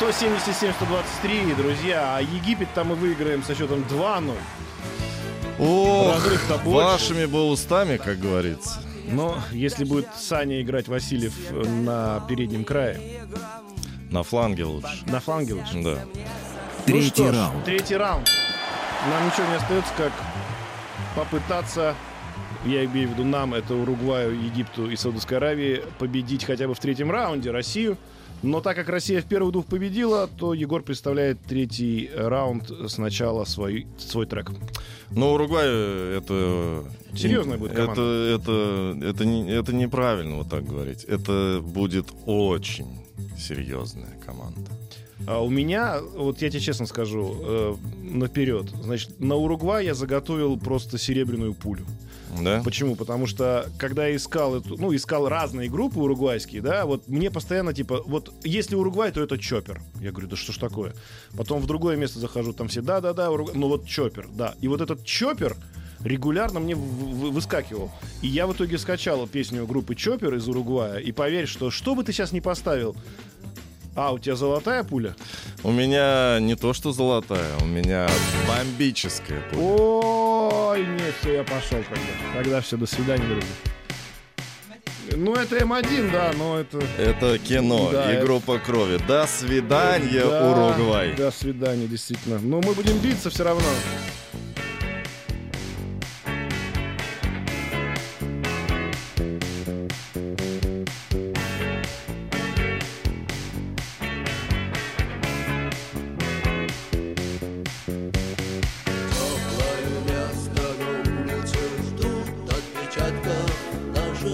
177-123, 0.00 1.54
друзья. 1.56 2.16
А 2.16 2.20
Египет 2.20 2.68
там 2.74 2.88
мы 2.88 2.94
выиграем 2.96 3.44
со 3.44 3.54
счетом 3.54 3.84
2-0. 3.88 4.34
Ох, 5.60 6.20
вашими 6.64 7.26
бы 7.26 7.44
устами, 7.48 7.96
как 7.98 8.18
говорится. 8.18 8.80
Но 9.10 9.38
если 9.52 9.84
будет 9.84 10.08
Саня 10.16 10.60
играть 10.62 10.88
Васильев 10.88 11.34
на 11.50 12.20
переднем 12.28 12.64
крае, 12.64 13.00
На 14.10 14.22
фланге 14.22 14.64
лучше. 14.64 15.04
на 15.06 15.20
фланге 15.20 15.54
лучше. 15.54 15.82
Да. 15.82 15.98
Ну 16.14 16.22
Третий 16.86 17.26
ж, 17.26 17.32
раунд. 17.32 17.64
Третий 17.64 17.96
раунд. 17.96 18.28
Нам 19.10 19.26
ничего 19.26 19.46
не 19.46 19.54
остается, 19.56 19.92
как 19.96 20.12
попытаться, 21.14 21.94
я 22.64 22.84
имею 22.84 23.08
в 23.08 23.12
виду 23.12 23.24
нам, 23.24 23.54
это 23.54 23.74
Уругваю, 23.74 24.34
Египту 24.40 24.90
и 24.90 24.96
Саудовской 24.96 25.36
Аравии, 25.36 25.82
победить 25.98 26.44
хотя 26.44 26.66
бы 26.66 26.74
в 26.74 26.78
третьем 26.80 27.10
раунде 27.10 27.50
Россию. 27.50 27.96
Но 28.42 28.60
так 28.60 28.76
как 28.76 28.88
Россия 28.88 29.20
в 29.20 29.24
первых 29.24 29.52
двух 29.52 29.66
победила, 29.66 30.28
то 30.28 30.54
Егор 30.54 30.82
представляет 30.82 31.40
третий 31.42 32.08
раунд 32.14 32.70
сначала 32.86 33.44
свой, 33.44 33.86
свой 33.98 34.26
трек. 34.26 34.52
Но 35.10 35.34
Уругвай 35.34 35.66
э, 35.66 36.18
это... 36.18 36.84
Серьезная 37.16 37.58
будет 37.58 37.72
команда. 37.72 38.00
Это, 38.00 38.42
это, 38.42 39.06
это, 39.06 39.24
не, 39.24 39.50
это 39.50 39.74
неправильно 39.74 40.36
вот 40.36 40.50
так 40.50 40.64
говорить. 40.64 41.04
Это 41.04 41.60
будет 41.62 42.06
очень 42.26 43.00
серьезная 43.38 44.16
команда. 44.24 44.70
А 45.26 45.42
у 45.42 45.50
меня, 45.50 46.00
вот 46.14 46.40
я 46.40 46.48
тебе 46.48 46.60
честно 46.60 46.86
скажу, 46.86 47.36
э, 47.40 47.76
наперед, 48.02 48.70
значит, 48.82 49.18
на 49.18 49.34
Уругвай 49.34 49.86
я 49.86 49.94
заготовил 49.94 50.58
просто 50.58 50.96
серебряную 50.96 51.54
пулю. 51.54 51.84
Да? 52.40 52.62
Почему? 52.64 52.96
Потому 52.96 53.26
что, 53.26 53.70
когда 53.78 54.06
я 54.06 54.16
искал 54.16 54.56
эту, 54.56 54.76
ну, 54.76 54.94
искал 54.94 55.28
разные 55.28 55.68
группы 55.68 55.98
уругвайские, 55.98 56.62
да, 56.62 56.86
вот 56.86 57.08
мне 57.08 57.30
постоянно, 57.30 57.72
типа, 57.72 58.02
вот 58.06 58.32
если 58.44 58.74
Уругвай, 58.74 59.10
то 59.12 59.22
это 59.22 59.38
Чоппер. 59.38 59.80
Я 60.00 60.10
говорю, 60.10 60.28
да 60.28 60.36
что 60.36 60.52
ж 60.52 60.58
такое? 60.58 60.94
Потом 61.36 61.60
в 61.60 61.66
другое 61.66 61.96
место 61.96 62.18
захожу, 62.18 62.52
там 62.52 62.68
все, 62.68 62.82
да-да-да, 62.82 63.30
Уругвай, 63.30 63.56
ну 63.56 63.68
вот 63.68 63.86
Чоппер, 63.86 64.28
да. 64.32 64.54
И 64.60 64.68
вот 64.68 64.80
этот 64.80 65.04
Чоппер 65.04 65.56
регулярно 66.00 66.60
мне 66.60 66.74
выскакивал. 66.74 67.90
И 68.22 68.28
я 68.28 68.46
в 68.46 68.52
итоге 68.52 68.78
скачал 68.78 69.26
песню 69.26 69.66
группы 69.66 69.94
Чоппер 69.94 70.34
из 70.34 70.48
Уругвая, 70.48 70.98
и 70.98 71.12
поверь, 71.12 71.46
что 71.46 71.70
что 71.70 71.94
бы 71.94 72.04
ты 72.04 72.12
сейчас 72.12 72.32
не 72.32 72.40
поставил, 72.40 72.94
а, 73.94 74.12
у 74.12 74.18
тебя 74.18 74.36
золотая 74.36 74.84
пуля? 74.84 75.16
У 75.64 75.72
меня 75.72 76.38
не 76.40 76.54
то, 76.54 76.72
что 76.72 76.92
золотая, 76.92 77.56
у 77.60 77.66
меня 77.66 78.08
бомбическая 78.46 79.42
пуля. 79.50 80.37
Ой, 80.50 80.86
нет, 80.86 81.14
все, 81.20 81.34
я 81.34 81.44
пошел 81.44 81.78
тогда. 81.88 82.34
Тогда 82.34 82.60
все, 82.60 82.76
до 82.76 82.86
свидания, 82.86 83.24
друзья. 83.26 83.48
Ну, 85.16 85.34
это 85.34 85.56
М1, 85.56 86.12
да, 86.12 86.32
но 86.36 86.58
это... 86.60 86.78
Это 86.98 87.38
кино 87.38 87.90
Да, 87.90 88.10
и 88.12 88.16
это- 88.16 88.26
группа 88.26 88.58
крови. 88.58 88.98
До 89.08 89.26
свидания, 89.26 90.22
Да, 90.24 90.50
Уругвай. 90.50 91.14
До 91.14 91.30
свидания, 91.30 91.86
действительно. 91.86 92.38
Но 92.38 92.60
мы 92.60 92.74
будем 92.74 92.98
биться 92.98 93.30
все 93.30 93.44
равно. 93.44 93.64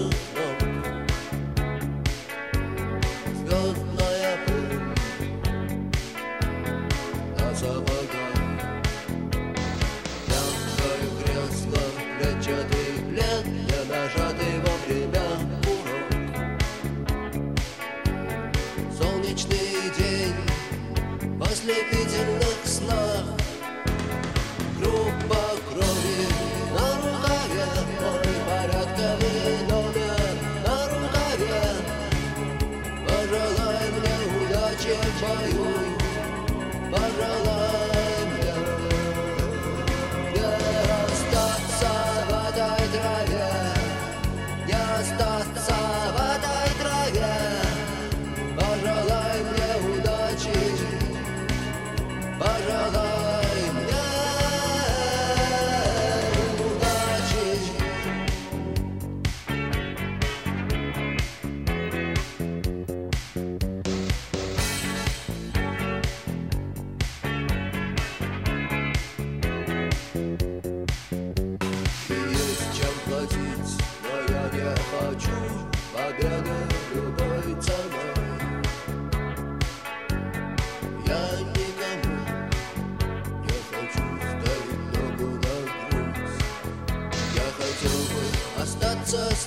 На 0.05 0.34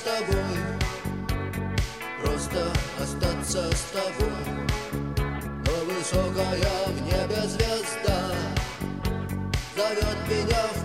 тобой, 0.08 0.56
просто 2.22 2.72
остаться 2.98 3.70
с 3.76 3.82
тобой. 3.92 4.44
Но 5.66 5.72
высокая 5.84 6.86
в 6.86 7.02
небе 7.02 7.42
звезда 7.46 8.20
зовет 9.76 10.18
меня 10.28 10.62
в 10.74 10.77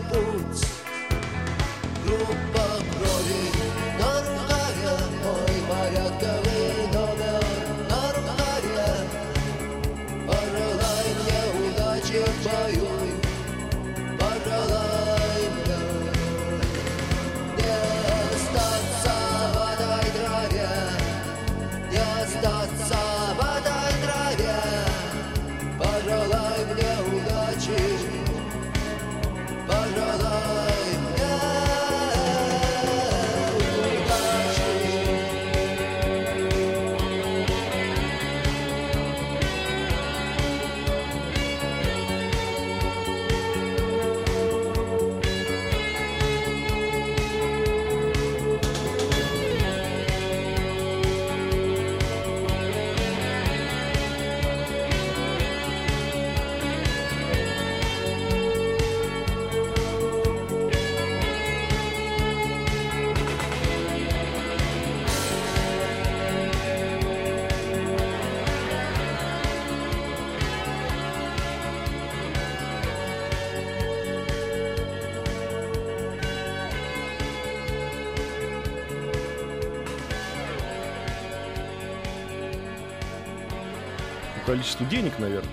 количеству 84.53 84.85
денег, 84.85 85.17
наверное. 85.17 85.49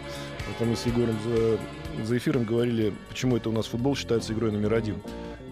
Это 0.55 0.69
мы 0.69 0.77
с 0.77 0.85
Егором 0.85 1.17
за, 1.25 2.05
за 2.05 2.19
эфиром 2.19 2.45
говорили, 2.45 2.93
почему 3.09 3.37
это 3.39 3.49
у 3.49 3.53
нас 3.53 3.65
футбол 3.65 3.97
считается 3.97 4.35
игрой 4.35 4.53
номер 4.53 4.75
один. 4.75 4.97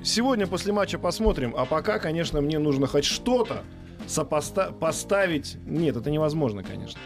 Сегодня 0.05 0.47
после 0.47 0.75
матча 0.75 0.99
посмотрим, 0.99 1.55
а 1.57 1.65
пока, 1.65 1.99
конечно, 1.99 2.43
мне 2.43 2.59
нужно 2.59 2.87
хоть 2.87 3.07
что-то 3.07 3.63
сопоста- 4.07 4.71
поставить. 4.71 5.57
Нет, 5.65 5.97
это 5.97 6.11
невозможно, 6.11 6.63
конечно. 6.63 7.01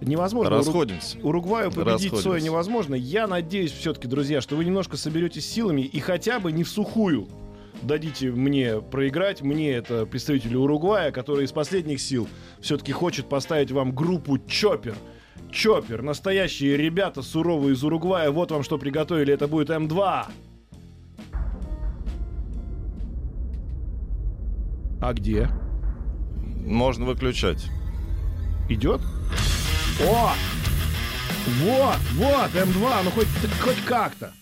Невозможно. 0.00 0.50
Расходимся. 0.50 1.18
Уругваю 1.20 1.72
победить 1.72 2.12
Расходимся. 2.12 2.22
Цоя 2.22 2.40
невозможно. 2.40 2.94
Я 2.94 3.26
надеюсь 3.26 3.72
все-таки, 3.72 4.06
друзья, 4.06 4.40
что 4.40 4.54
вы 4.54 4.64
немножко 4.64 4.96
соберетесь 4.96 5.50
силами 5.50 5.80
и 5.80 5.98
хотя 5.98 6.38
бы 6.38 6.52
не 6.52 6.62
в 6.62 6.68
сухую 6.68 7.26
дадите 7.82 8.30
мне 8.30 8.80
проиграть. 8.80 9.42
Мне 9.42 9.72
это 9.72 10.06
представители 10.06 10.54
Уругвая, 10.54 11.10
который 11.10 11.44
из 11.44 11.50
последних 11.50 12.00
сил 12.00 12.28
все-таки 12.60 12.92
хочет 12.92 13.28
поставить 13.28 13.72
вам 13.72 13.92
группу 13.92 14.38
Чоппер. 14.38 14.94
Чоппер, 15.50 16.02
настоящие 16.02 16.76
ребята 16.76 17.22
суровые 17.22 17.74
из 17.74 17.82
Уругвая. 17.82 18.30
Вот 18.30 18.50
вам 18.50 18.62
что 18.62 18.78
приготовили. 18.78 19.32
Это 19.32 19.48
будет 19.48 19.70
М2. 19.70 20.26
А 25.00 25.12
где? 25.12 25.48
Можно 26.66 27.06
выключать. 27.06 27.66
Идет? 28.68 29.00
О! 30.04 30.32
Вот, 31.62 31.96
вот, 32.14 32.50
М2, 32.54 33.04
ну 33.04 33.10
хоть, 33.10 33.28
хоть 33.60 33.84
как-то. 33.84 34.32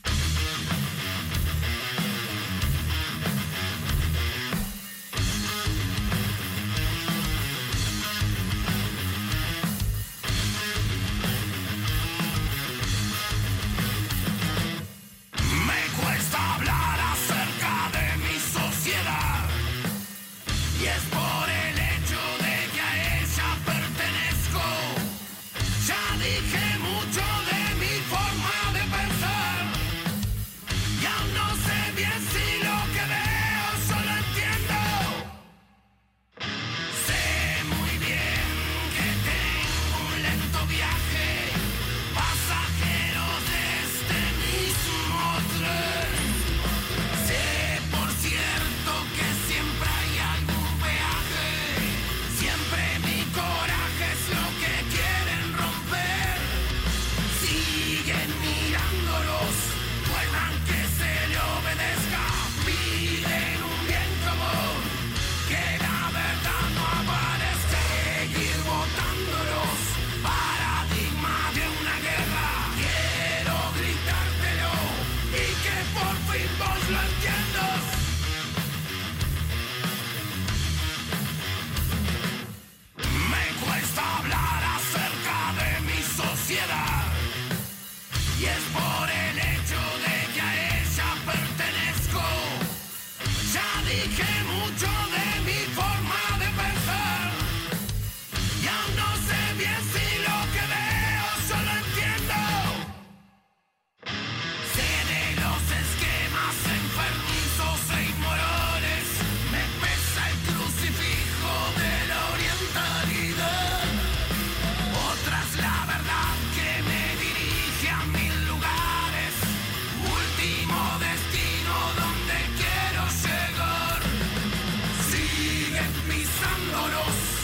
siguen 125.75 125.93
mis 126.09 126.29
ándonos. 126.43 127.35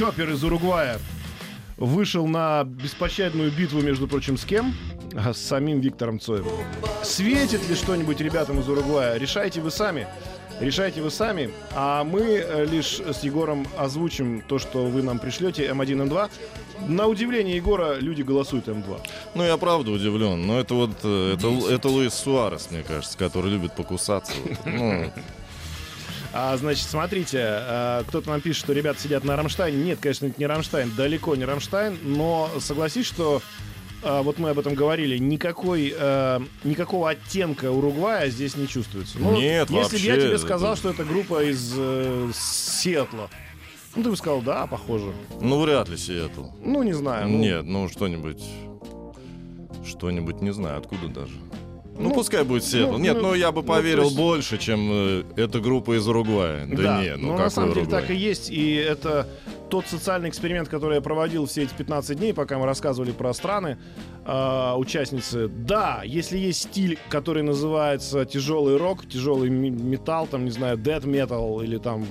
Чоппер 0.00 0.30
из 0.30 0.42
Уругвая 0.42 0.98
вышел 1.76 2.26
на 2.26 2.64
беспощадную 2.64 3.52
битву, 3.52 3.82
между 3.82 4.08
прочим, 4.08 4.38
с 4.38 4.46
кем? 4.46 4.74
А, 5.14 5.34
С 5.34 5.42
самим 5.42 5.80
Виктором 5.80 6.18
Цоем. 6.18 6.46
Светит 7.02 7.68
ли 7.68 7.74
что-нибудь 7.74 8.18
ребятам 8.18 8.60
из 8.60 8.68
Уругвая? 8.70 9.18
Решайте 9.18 9.60
вы 9.60 9.70
сами. 9.70 10.06
Решайте 10.58 11.02
вы 11.02 11.10
сами, 11.10 11.50
а 11.74 12.02
мы 12.04 12.22
э, 12.22 12.64
лишь 12.64 12.98
с 13.00 13.22
Егором 13.24 13.66
озвучим 13.76 14.42
то, 14.48 14.58
что 14.58 14.86
вы 14.86 15.02
нам 15.02 15.18
пришлете, 15.18 15.66
М1, 15.66 16.08
М2. 16.08 16.30
На 16.88 17.06
удивление 17.06 17.56
Егора 17.56 17.96
люди 17.96 18.22
голосуют 18.22 18.68
М2. 18.68 19.00
Ну, 19.34 19.44
я 19.44 19.58
правда 19.58 19.90
удивлен. 19.90 20.46
Но 20.46 20.58
это 20.58 20.72
вот, 20.72 20.92
э, 21.02 21.34
это, 21.34 21.48
это 21.70 21.88
Луис 21.90 22.14
Суарес, 22.14 22.68
мне 22.70 22.82
кажется, 22.82 23.18
который 23.18 23.50
любит 23.50 23.76
покусаться. 23.76 24.32
Ну, 24.64 25.12
А, 26.32 26.56
значит, 26.56 26.86
смотрите, 26.86 27.38
э, 27.42 28.04
кто-то 28.06 28.30
нам 28.30 28.40
пишет, 28.40 28.62
что 28.62 28.72
ребята 28.72 29.00
сидят 29.00 29.24
на 29.24 29.36
Рамштайне. 29.36 29.76
Нет, 29.82 29.98
конечно, 30.00 30.26
это 30.26 30.38
не 30.38 30.46
Рамштайн, 30.46 30.92
далеко 30.96 31.34
не 31.34 31.44
Рамштайн, 31.44 31.98
но 32.04 32.48
согласись, 32.60 33.06
что 33.06 33.42
э, 34.04 34.22
вот 34.22 34.38
мы 34.38 34.50
об 34.50 34.58
этом 34.60 34.74
говорили, 34.74 35.18
никакой, 35.18 35.92
э, 35.96 36.40
никакого 36.62 37.10
оттенка 37.10 37.70
Уругвая 37.72 38.30
здесь 38.30 38.56
не 38.56 38.68
чувствуется. 38.68 39.18
Ну, 39.18 39.32
Нет, 39.40 39.70
если 39.70 39.96
бы 39.96 40.02
я 40.04 40.12
вообще, 40.14 40.28
тебе 40.28 40.38
сказал, 40.38 40.72
это- 40.74 40.80
что 40.80 40.90
это 40.90 41.04
группа 41.04 41.42
из 41.42 41.74
э, 41.76 42.30
Сиэтла, 42.32 43.28
ну, 43.96 44.04
ты 44.04 44.10
бы 44.10 44.16
сказал, 44.16 44.40
да, 44.40 44.68
похоже. 44.68 45.12
ну, 45.40 45.60
вряд 45.60 45.88
ли 45.88 45.96
Сиэтл. 45.96 46.44
Ну, 46.64 46.84
не 46.84 46.92
знаю. 46.92 47.28
ну, 47.28 47.38
Нет, 47.38 47.64
ну 47.64 47.88
что-нибудь... 47.88 48.40
Что-нибудь, 49.84 50.42
не 50.42 50.52
знаю, 50.52 50.78
откуда 50.78 51.08
даже. 51.08 51.34
Ну, 52.00 52.08
Ну, 52.08 52.14
пускай 52.14 52.44
будет 52.44 52.64
Сиэтл. 52.64 52.92
ну, 52.92 52.98
Нет, 52.98 53.16
ну, 53.16 53.28
ну 53.28 53.34
я 53.34 53.52
бы 53.52 53.60
ну, 53.62 53.68
поверил 53.68 54.02
то 54.02 54.04
есть- 54.06 54.16
больше, 54.16 54.58
чем 54.58 54.88
э, 54.90 55.22
эта 55.36 55.60
группа 55.60 55.96
из 55.98 56.08
Уругвая. 56.08 56.66
Да, 56.66 57.02
не, 57.02 57.16
ну 57.16 57.32
но 57.32 57.38
на 57.38 57.50
самом 57.50 57.70
деле 57.70 57.82
Уругвай? 57.82 58.00
так 58.00 58.10
и 58.10 58.14
есть. 58.14 58.50
И 58.50 58.74
это 58.74 59.28
тот 59.68 59.86
социальный 59.86 60.28
эксперимент, 60.30 60.68
который 60.68 60.94
я 60.96 61.00
проводил 61.00 61.44
все 61.46 61.62
эти 61.62 61.74
15 61.74 62.18
дней, 62.18 62.32
пока 62.34 62.58
мы 62.58 62.66
рассказывали 62.66 63.12
про 63.12 63.32
страны, 63.34 63.78
э, 64.26 64.72
участницы. 64.76 65.48
Да, 65.48 66.00
если 66.04 66.38
есть 66.38 66.62
стиль, 66.70 66.98
который 67.10 67.42
называется 67.42 68.24
тяжелый 68.24 68.76
рок, 68.78 69.06
тяжелый 69.06 69.50
металл, 69.50 70.26
там, 70.26 70.44
не 70.46 70.50
знаю, 70.50 70.78
death 70.78 71.04
metal 71.04 71.62
или 71.62 71.76
там 71.76 72.06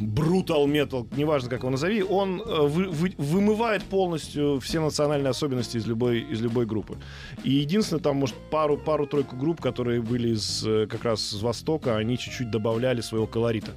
брутал 0.00 0.66
метал, 0.66 1.06
неважно 1.16 1.48
как 1.50 1.60
его 1.60 1.70
назови, 1.70 2.02
он 2.02 2.40
э, 2.40 2.66
вы- 2.66 2.88
вы- 2.88 3.14
вымывает 3.18 3.82
полностью 3.84 4.60
все 4.60 4.80
национальные 4.80 5.30
особенности 5.30 5.76
из 5.76 5.86
любой, 5.86 6.20
из 6.20 6.40
любой 6.40 6.66
группы. 6.66 6.98
И 7.44 7.50
единственное, 7.50 8.02
там, 8.02 8.16
может, 8.16 8.36
пару, 8.50 8.76
пару-тройку 8.76 9.36
групп, 9.36 9.60
которые 9.60 10.00
были 10.02 10.30
из, 10.34 10.66
э, 10.66 10.86
как 10.86 11.04
раз 11.04 11.20
с 11.22 11.42
Востока, 11.42 11.96
они 11.96 12.16
чуть-чуть 12.18 12.50
добавляли 12.50 13.00
своего 13.00 13.26
колорита. 13.26 13.72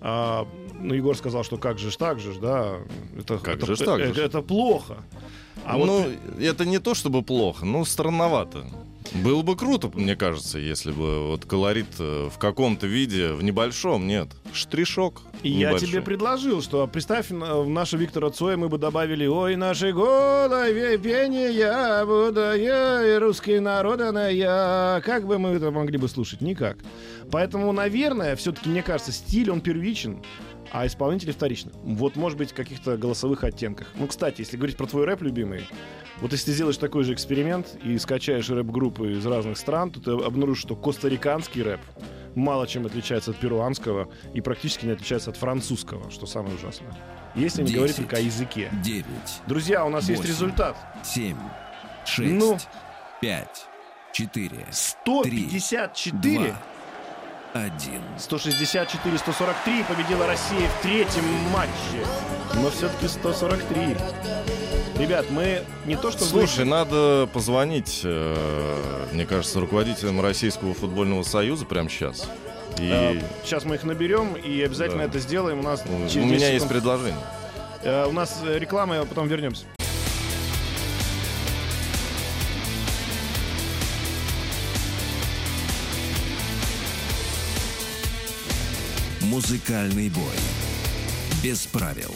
А, 0.00 0.46
ну, 0.80 0.94
Егор 0.94 1.16
сказал, 1.16 1.44
что 1.44 1.58
как 1.58 1.78
же 1.78 1.90
ж 1.90 1.96
так 1.96 2.18
же 2.18 2.32
да. 2.40 2.78
Это, 3.16 3.38
Как 3.38 3.56
это, 3.56 3.66
же 3.66 3.84
так 3.84 4.00
же 4.00 4.10
это, 4.10 4.20
это 4.22 4.42
плохо. 4.42 4.96
А 5.64 5.78
вот 5.78 5.86
ну, 5.86 6.06
это 6.40 6.64
не 6.64 6.78
то 6.80 6.94
чтобы 6.94 7.22
плохо, 7.22 7.64
ну, 7.64 7.84
странновато. 7.84 8.64
Было 9.14 9.42
бы 9.42 9.56
круто, 9.56 9.90
мне 9.92 10.16
кажется, 10.16 10.58
если 10.58 10.90
бы 10.90 11.28
вот 11.28 11.44
колорит 11.44 11.86
э, 11.98 12.30
в 12.32 12.38
каком-то 12.38 12.86
виде, 12.86 13.32
в 13.32 13.42
небольшом, 13.44 14.06
нет. 14.06 14.28
Штришок 14.54 15.22
И 15.42 15.50
я 15.50 15.78
тебе 15.78 16.00
предложил, 16.00 16.62
что 16.62 16.86
представь, 16.86 17.28
на- 17.30 17.60
в 17.60 17.68
нашу 17.68 17.98
Виктора 17.98 18.30
Цоя 18.30 18.56
мы 18.56 18.68
бы 18.70 18.78
добавили 18.78 19.26
«Ой, 19.26 19.56
нашей 19.56 19.92
голове 19.92 20.96
пение 20.96 21.52
я 21.54 22.04
буду, 22.06 22.40
я 22.54 23.04
и 23.06 23.18
русский 23.18 23.58
народа 23.60 24.28
я». 24.30 25.02
Как 25.04 25.26
бы 25.26 25.38
мы 25.38 25.50
это 25.50 25.70
могли 25.70 25.98
бы 25.98 26.08
слушать? 26.08 26.40
Никак. 26.40 26.78
Поэтому, 27.30 27.70
наверное, 27.72 28.34
все-таки, 28.36 28.70
мне 28.70 28.82
кажется, 28.82 29.12
стиль, 29.12 29.50
он 29.50 29.60
первичен, 29.60 30.22
а 30.72 30.86
исполнители 30.86 31.32
вторично. 31.32 31.70
Вот, 31.84 32.16
может 32.16 32.38
быть, 32.38 32.52
в 32.52 32.54
каких-то 32.54 32.96
голосовых 32.96 33.44
оттенках. 33.44 33.88
Ну, 33.94 34.06
кстати, 34.06 34.40
если 34.40 34.56
говорить 34.56 34.76
про 34.76 34.86
твой 34.86 35.04
рэп 35.04 35.22
любимый, 35.22 35.68
вот 36.20 36.32
если 36.32 36.46
ты 36.46 36.52
сделаешь 36.52 36.78
такой 36.78 37.04
же 37.04 37.12
эксперимент 37.12 37.76
и 37.84 37.98
скачаешь 37.98 38.48
рэп-группы 38.48 39.12
из 39.12 39.26
разных 39.26 39.58
стран, 39.58 39.90
то 39.90 40.00
ты 40.00 40.10
обнаружишь, 40.24 40.62
что 40.62 40.74
костариканский 40.74 41.62
рэп 41.62 41.80
мало 42.34 42.66
чем 42.66 42.86
отличается 42.86 43.32
от 43.32 43.36
перуанского 43.36 44.08
и 44.32 44.40
практически 44.40 44.86
не 44.86 44.92
отличается 44.92 45.30
от 45.30 45.36
французского, 45.36 46.10
что 46.10 46.24
самое 46.24 46.54
ужасное. 46.54 46.96
Если 47.34 47.62
не 47.62 47.74
говорить 47.74 47.96
только 47.96 48.16
о 48.16 48.20
языке. 48.20 48.70
9. 48.82 49.04
Друзья, 49.46 49.84
у 49.84 49.90
нас 49.90 50.08
8, 50.08 50.14
есть 50.14 50.28
результат. 50.28 50.76
7. 51.04 51.36
6. 52.06 52.32
Ну, 52.32 52.58
5. 53.20 53.66
4. 54.12 54.66
154. 54.70 56.46
2, 56.46 56.62
1. 57.54 57.70
164-143 58.18 59.86
победила 59.86 60.26
Россия 60.26 60.68
в 60.68 60.82
третьем 60.82 61.24
матче. 61.52 62.06
Но 62.54 62.70
все-таки 62.70 63.08
143. 63.08 63.96
Ребят, 64.98 65.26
мы 65.30 65.62
не 65.84 65.96
то 65.96 66.10
что... 66.10 66.24
Слушай, 66.24 66.64
надо 66.64 67.28
позвонить, 67.32 68.02
э, 68.04 69.06
мне 69.12 69.26
кажется, 69.26 69.60
руководителям 69.60 70.20
Российского 70.20 70.74
футбольного 70.74 71.22
союза 71.22 71.64
прямо 71.64 71.88
сейчас. 71.88 72.28
И... 72.78 73.20
Сейчас 73.44 73.64
мы 73.64 73.74
их 73.74 73.84
наберем 73.84 74.34
и 74.34 74.62
обязательно 74.62 75.02
да. 75.02 75.08
это 75.08 75.18
сделаем. 75.18 75.60
У 75.60 75.62
нас 75.62 75.82
У 75.86 75.92
меня 75.92 76.08
секунд... 76.08 76.40
есть 76.40 76.68
предложение. 76.68 77.20
Э, 77.82 78.06
у 78.06 78.12
нас 78.12 78.40
реклама, 78.44 79.00
а 79.00 79.04
потом 79.04 79.28
вернемся. 79.28 79.66
Музыкальный 89.32 90.10
бой. 90.10 90.36
Без 91.42 91.64
правил. 91.64 92.14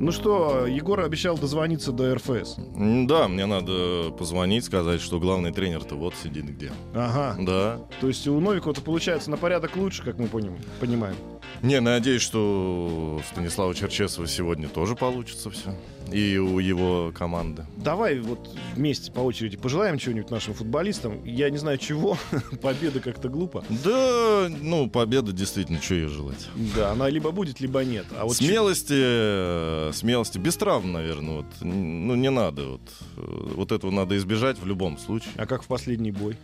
Ну 0.00 0.10
что, 0.12 0.66
Егор 0.66 1.00
обещал 1.00 1.38
дозвониться 1.38 1.92
до 1.92 2.14
РФС. 2.16 2.56
Да, 3.06 3.28
мне 3.28 3.46
надо 3.46 4.10
позвонить, 4.18 4.64
сказать, 4.64 5.00
что 5.00 5.20
главный 5.20 5.52
тренер-то 5.52 5.94
вот 5.94 6.14
сидит 6.22 6.46
где. 6.46 6.72
Ага. 6.94 7.36
Да. 7.40 7.80
То 8.00 8.08
есть 8.08 8.26
у 8.26 8.38
Новикова-то 8.40 8.80
получается 8.80 9.30
на 9.30 9.36
порядок 9.36 9.76
лучше, 9.76 10.02
как 10.02 10.18
мы 10.18 10.26
поним- 10.26 10.58
понимаем. 10.80 11.14
Не, 11.62 11.80
надеюсь, 11.80 12.20
что 12.22 13.20
Станислава 13.30 13.74
Черчесова 13.74 14.26
сегодня 14.26 14.68
тоже 14.68 14.96
получится 14.96 15.50
все. 15.50 15.74
И 16.12 16.36
у 16.36 16.58
его 16.58 17.10
команды. 17.16 17.64
Давай 17.76 18.18
вот 18.20 18.50
вместе 18.74 19.10
по 19.10 19.20
очереди 19.20 19.56
пожелаем 19.56 19.96
чего-нибудь 19.96 20.30
нашим 20.30 20.52
футболистам. 20.52 21.24
Я 21.24 21.48
не 21.48 21.56
знаю 21.56 21.78
чего. 21.78 22.18
Победа 22.62 23.00
как-то 23.00 23.28
глупо. 23.30 23.64
Да, 23.70 24.48
ну, 24.60 24.90
победа 24.90 25.32
действительно, 25.32 25.80
что 25.80 25.94
ей 25.94 26.08
желать. 26.08 26.48
Да, 26.76 26.90
она 26.90 27.08
либо 27.08 27.30
будет, 27.30 27.60
либо 27.60 27.82
нет. 27.84 28.04
А 28.18 28.24
вот 28.26 28.36
смелости, 28.36 29.83
э, 29.88 29.92
смелости, 29.92 30.38
без 30.38 30.56
травм, 30.56 30.92
наверное, 30.92 31.36
вот, 31.38 31.46
ну, 31.60 32.14
не 32.14 32.30
надо. 32.30 32.66
Вот, 32.66 32.80
Э, 33.16 33.48
вот 33.56 33.72
этого 33.72 33.90
надо 33.90 34.16
избежать 34.16 34.58
в 34.58 34.66
любом 34.66 34.98
случае. 34.98 35.30
А 35.36 35.46
как 35.46 35.62
в 35.62 35.66
последний 35.66 36.10
бой? 36.12 36.36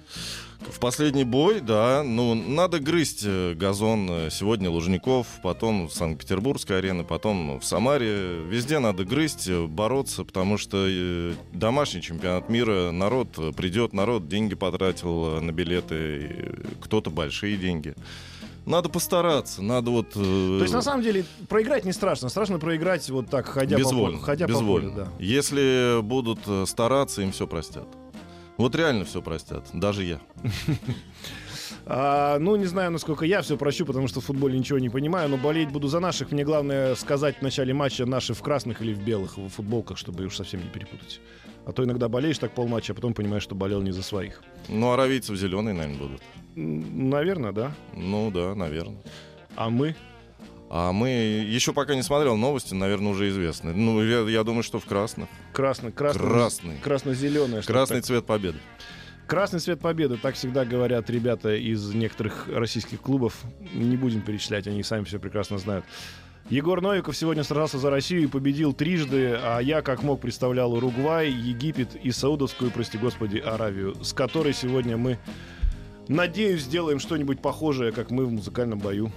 В 0.61 0.78
последний 0.78 1.24
бой, 1.24 1.61
да, 1.61 2.03
ну, 2.05 2.34
надо 2.34 2.78
грызть 2.80 3.22
э, 3.24 3.55
газон. 3.55 4.09
э, 4.11 4.28
Сегодня 4.30 4.70
Лужников, 4.70 5.26
потом 5.43 5.88
в 5.88 5.93
Санкт-Петербургской 5.93 6.78
арене, 6.78 7.03
потом 7.03 7.59
в 7.59 7.64
Самаре. 7.64 8.41
Везде 8.49 8.78
надо 8.78 9.05
грызть, 9.05 9.51
бороться, 9.51 10.24
потому 10.24 10.59
что 10.59 10.86
домашний 11.53 12.03
чемпионат 12.03 12.49
мира, 12.51 12.91
народ 12.91 13.28
придет, 13.57 13.93
народ 13.93 14.28
деньги 14.28 14.55
потратил 14.55 15.41
на 15.41 15.51
билеты, 15.53 16.55
кто-то 16.80 17.11
большие 17.11 17.57
деньги. 17.57 17.95
Надо 18.66 18.88
постараться, 18.88 19.62
надо 19.62 19.90
вот... 19.90 20.08
э, 20.14 20.58
То 20.58 20.62
есть, 20.62 20.74
на 20.74 20.82
самом 20.82 21.02
деле, 21.02 21.24
проиграть 21.48 21.84
не 21.84 21.92
страшно. 21.92 22.28
Страшно 22.28 22.58
проиграть 22.58 23.08
вот 23.11 23.28
так, 23.28 23.46
ходя 23.46 23.76
безвольно, 23.76 24.04
по 24.04 24.12
полю. 24.12 24.18
Ходя 24.18 24.46
безвольно. 24.46 24.90
по 24.90 24.96
полю, 24.96 25.06
да. 25.06 25.12
Если 25.24 26.00
будут 26.02 26.40
э, 26.46 26.64
стараться, 26.66 27.22
им 27.22 27.32
все 27.32 27.46
простят. 27.46 27.88
Вот 28.56 28.74
реально 28.74 29.04
все 29.04 29.22
простят, 29.22 29.64
даже 29.72 30.04
я. 30.04 30.20
А, 31.86 32.38
ну, 32.38 32.56
не 32.56 32.66
знаю, 32.66 32.90
насколько 32.90 33.24
я 33.24 33.42
все 33.42 33.56
прощу, 33.56 33.84
потому 33.86 34.06
что 34.06 34.20
в 34.20 34.24
футболе 34.24 34.58
ничего 34.58 34.78
не 34.78 34.88
понимаю, 34.90 35.28
но 35.28 35.36
болеть 35.36 35.70
буду 35.70 35.88
за 35.88 35.98
наших. 35.98 36.30
Мне 36.30 36.44
главное 36.44 36.94
сказать 36.94 37.38
в 37.38 37.42
начале 37.42 37.74
матча 37.74 38.06
наши 38.06 38.34
в 38.34 38.42
красных 38.42 38.80
или 38.82 38.92
в 38.92 39.02
белых 39.02 39.36
в 39.38 39.48
футболках, 39.48 39.96
чтобы 39.98 40.24
уж 40.24 40.36
совсем 40.36 40.62
не 40.62 40.68
перепутать. 40.68 41.20
А 41.70 41.72
то 41.72 41.84
иногда 41.84 42.08
болеешь 42.08 42.36
так 42.36 42.50
полматча, 42.52 42.92
а 42.92 42.96
потом 42.96 43.14
понимаешь, 43.14 43.44
что 43.44 43.54
болел 43.54 43.80
не 43.80 43.92
за 43.92 44.02
своих. 44.02 44.42
Ну, 44.68 44.90
аравийцев 44.90 45.36
зеленые, 45.36 45.72
наверное, 45.72 45.98
будут. 45.98 46.22
Наверное, 46.56 47.52
да. 47.52 47.72
Ну 47.94 48.32
да, 48.32 48.56
наверное. 48.56 49.00
А 49.54 49.70
мы? 49.70 49.94
А 50.68 50.90
мы 50.90 51.10
еще 51.10 51.72
пока 51.72 51.94
не 51.94 52.02
смотрел 52.02 52.36
новости, 52.36 52.74
наверное, 52.74 53.12
уже 53.12 53.28
известны. 53.28 53.72
Ну, 53.72 54.02
я, 54.02 54.28
я 54.28 54.42
думаю, 54.42 54.64
что 54.64 54.80
в 54.80 54.84
красных. 54.84 55.28
Красный, 55.52 55.92
красный, 55.92 56.20
Красный. 56.20 56.76
красно-зеленый. 56.82 57.62
Красный 57.62 57.98
так. 57.98 58.04
цвет 58.06 58.26
победы. 58.26 58.58
Красный 59.28 59.60
цвет 59.60 59.78
победы, 59.78 60.16
так 60.16 60.34
всегда 60.34 60.64
говорят 60.64 61.08
ребята 61.08 61.54
из 61.54 61.94
некоторых 61.94 62.48
российских 62.48 63.00
клубов. 63.00 63.34
Не 63.74 63.96
будем 63.96 64.22
перечислять, 64.22 64.66
они 64.66 64.82
сами 64.82 65.04
все 65.04 65.20
прекрасно 65.20 65.58
знают. 65.58 65.84
Егор 66.51 66.80
Новиков 66.80 67.16
сегодня 67.16 67.44
сражался 67.44 67.78
за 67.78 67.90
Россию 67.90 68.24
и 68.24 68.26
победил 68.26 68.72
трижды, 68.72 69.38
а 69.40 69.61
я, 69.61 69.82
как 69.82 70.03
мог, 70.03 70.20
представлял 70.20 70.72
Уругвай, 70.72 71.30
Египет 71.30 71.94
и 71.94 72.11
Саудовскую, 72.11 72.72
прости 72.72 72.98
господи, 72.98 73.38
Аравию, 73.38 73.94
с 74.03 74.12
которой 74.12 74.53
сегодня 74.53 74.96
мы, 74.96 75.20
надеюсь, 76.09 76.62
сделаем 76.62 76.98
что-нибудь 76.98 77.40
похожее, 77.40 77.92
как 77.92 78.11
мы 78.11 78.26
в 78.26 78.32
музыкальном 78.32 78.80
бою. 78.80 79.12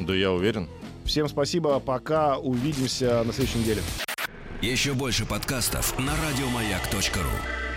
Да 0.00 0.12
я 0.16 0.32
уверен. 0.32 0.68
Всем 1.04 1.28
спасибо, 1.28 1.78
пока, 1.78 2.38
увидимся 2.38 3.22
на 3.22 3.32
следующей 3.32 3.60
неделе. 3.60 3.82
Еще 4.60 4.94
больше 4.94 5.26
подкастов 5.26 5.96
на 6.00 6.12
радиомаяк.ру. 6.26 7.73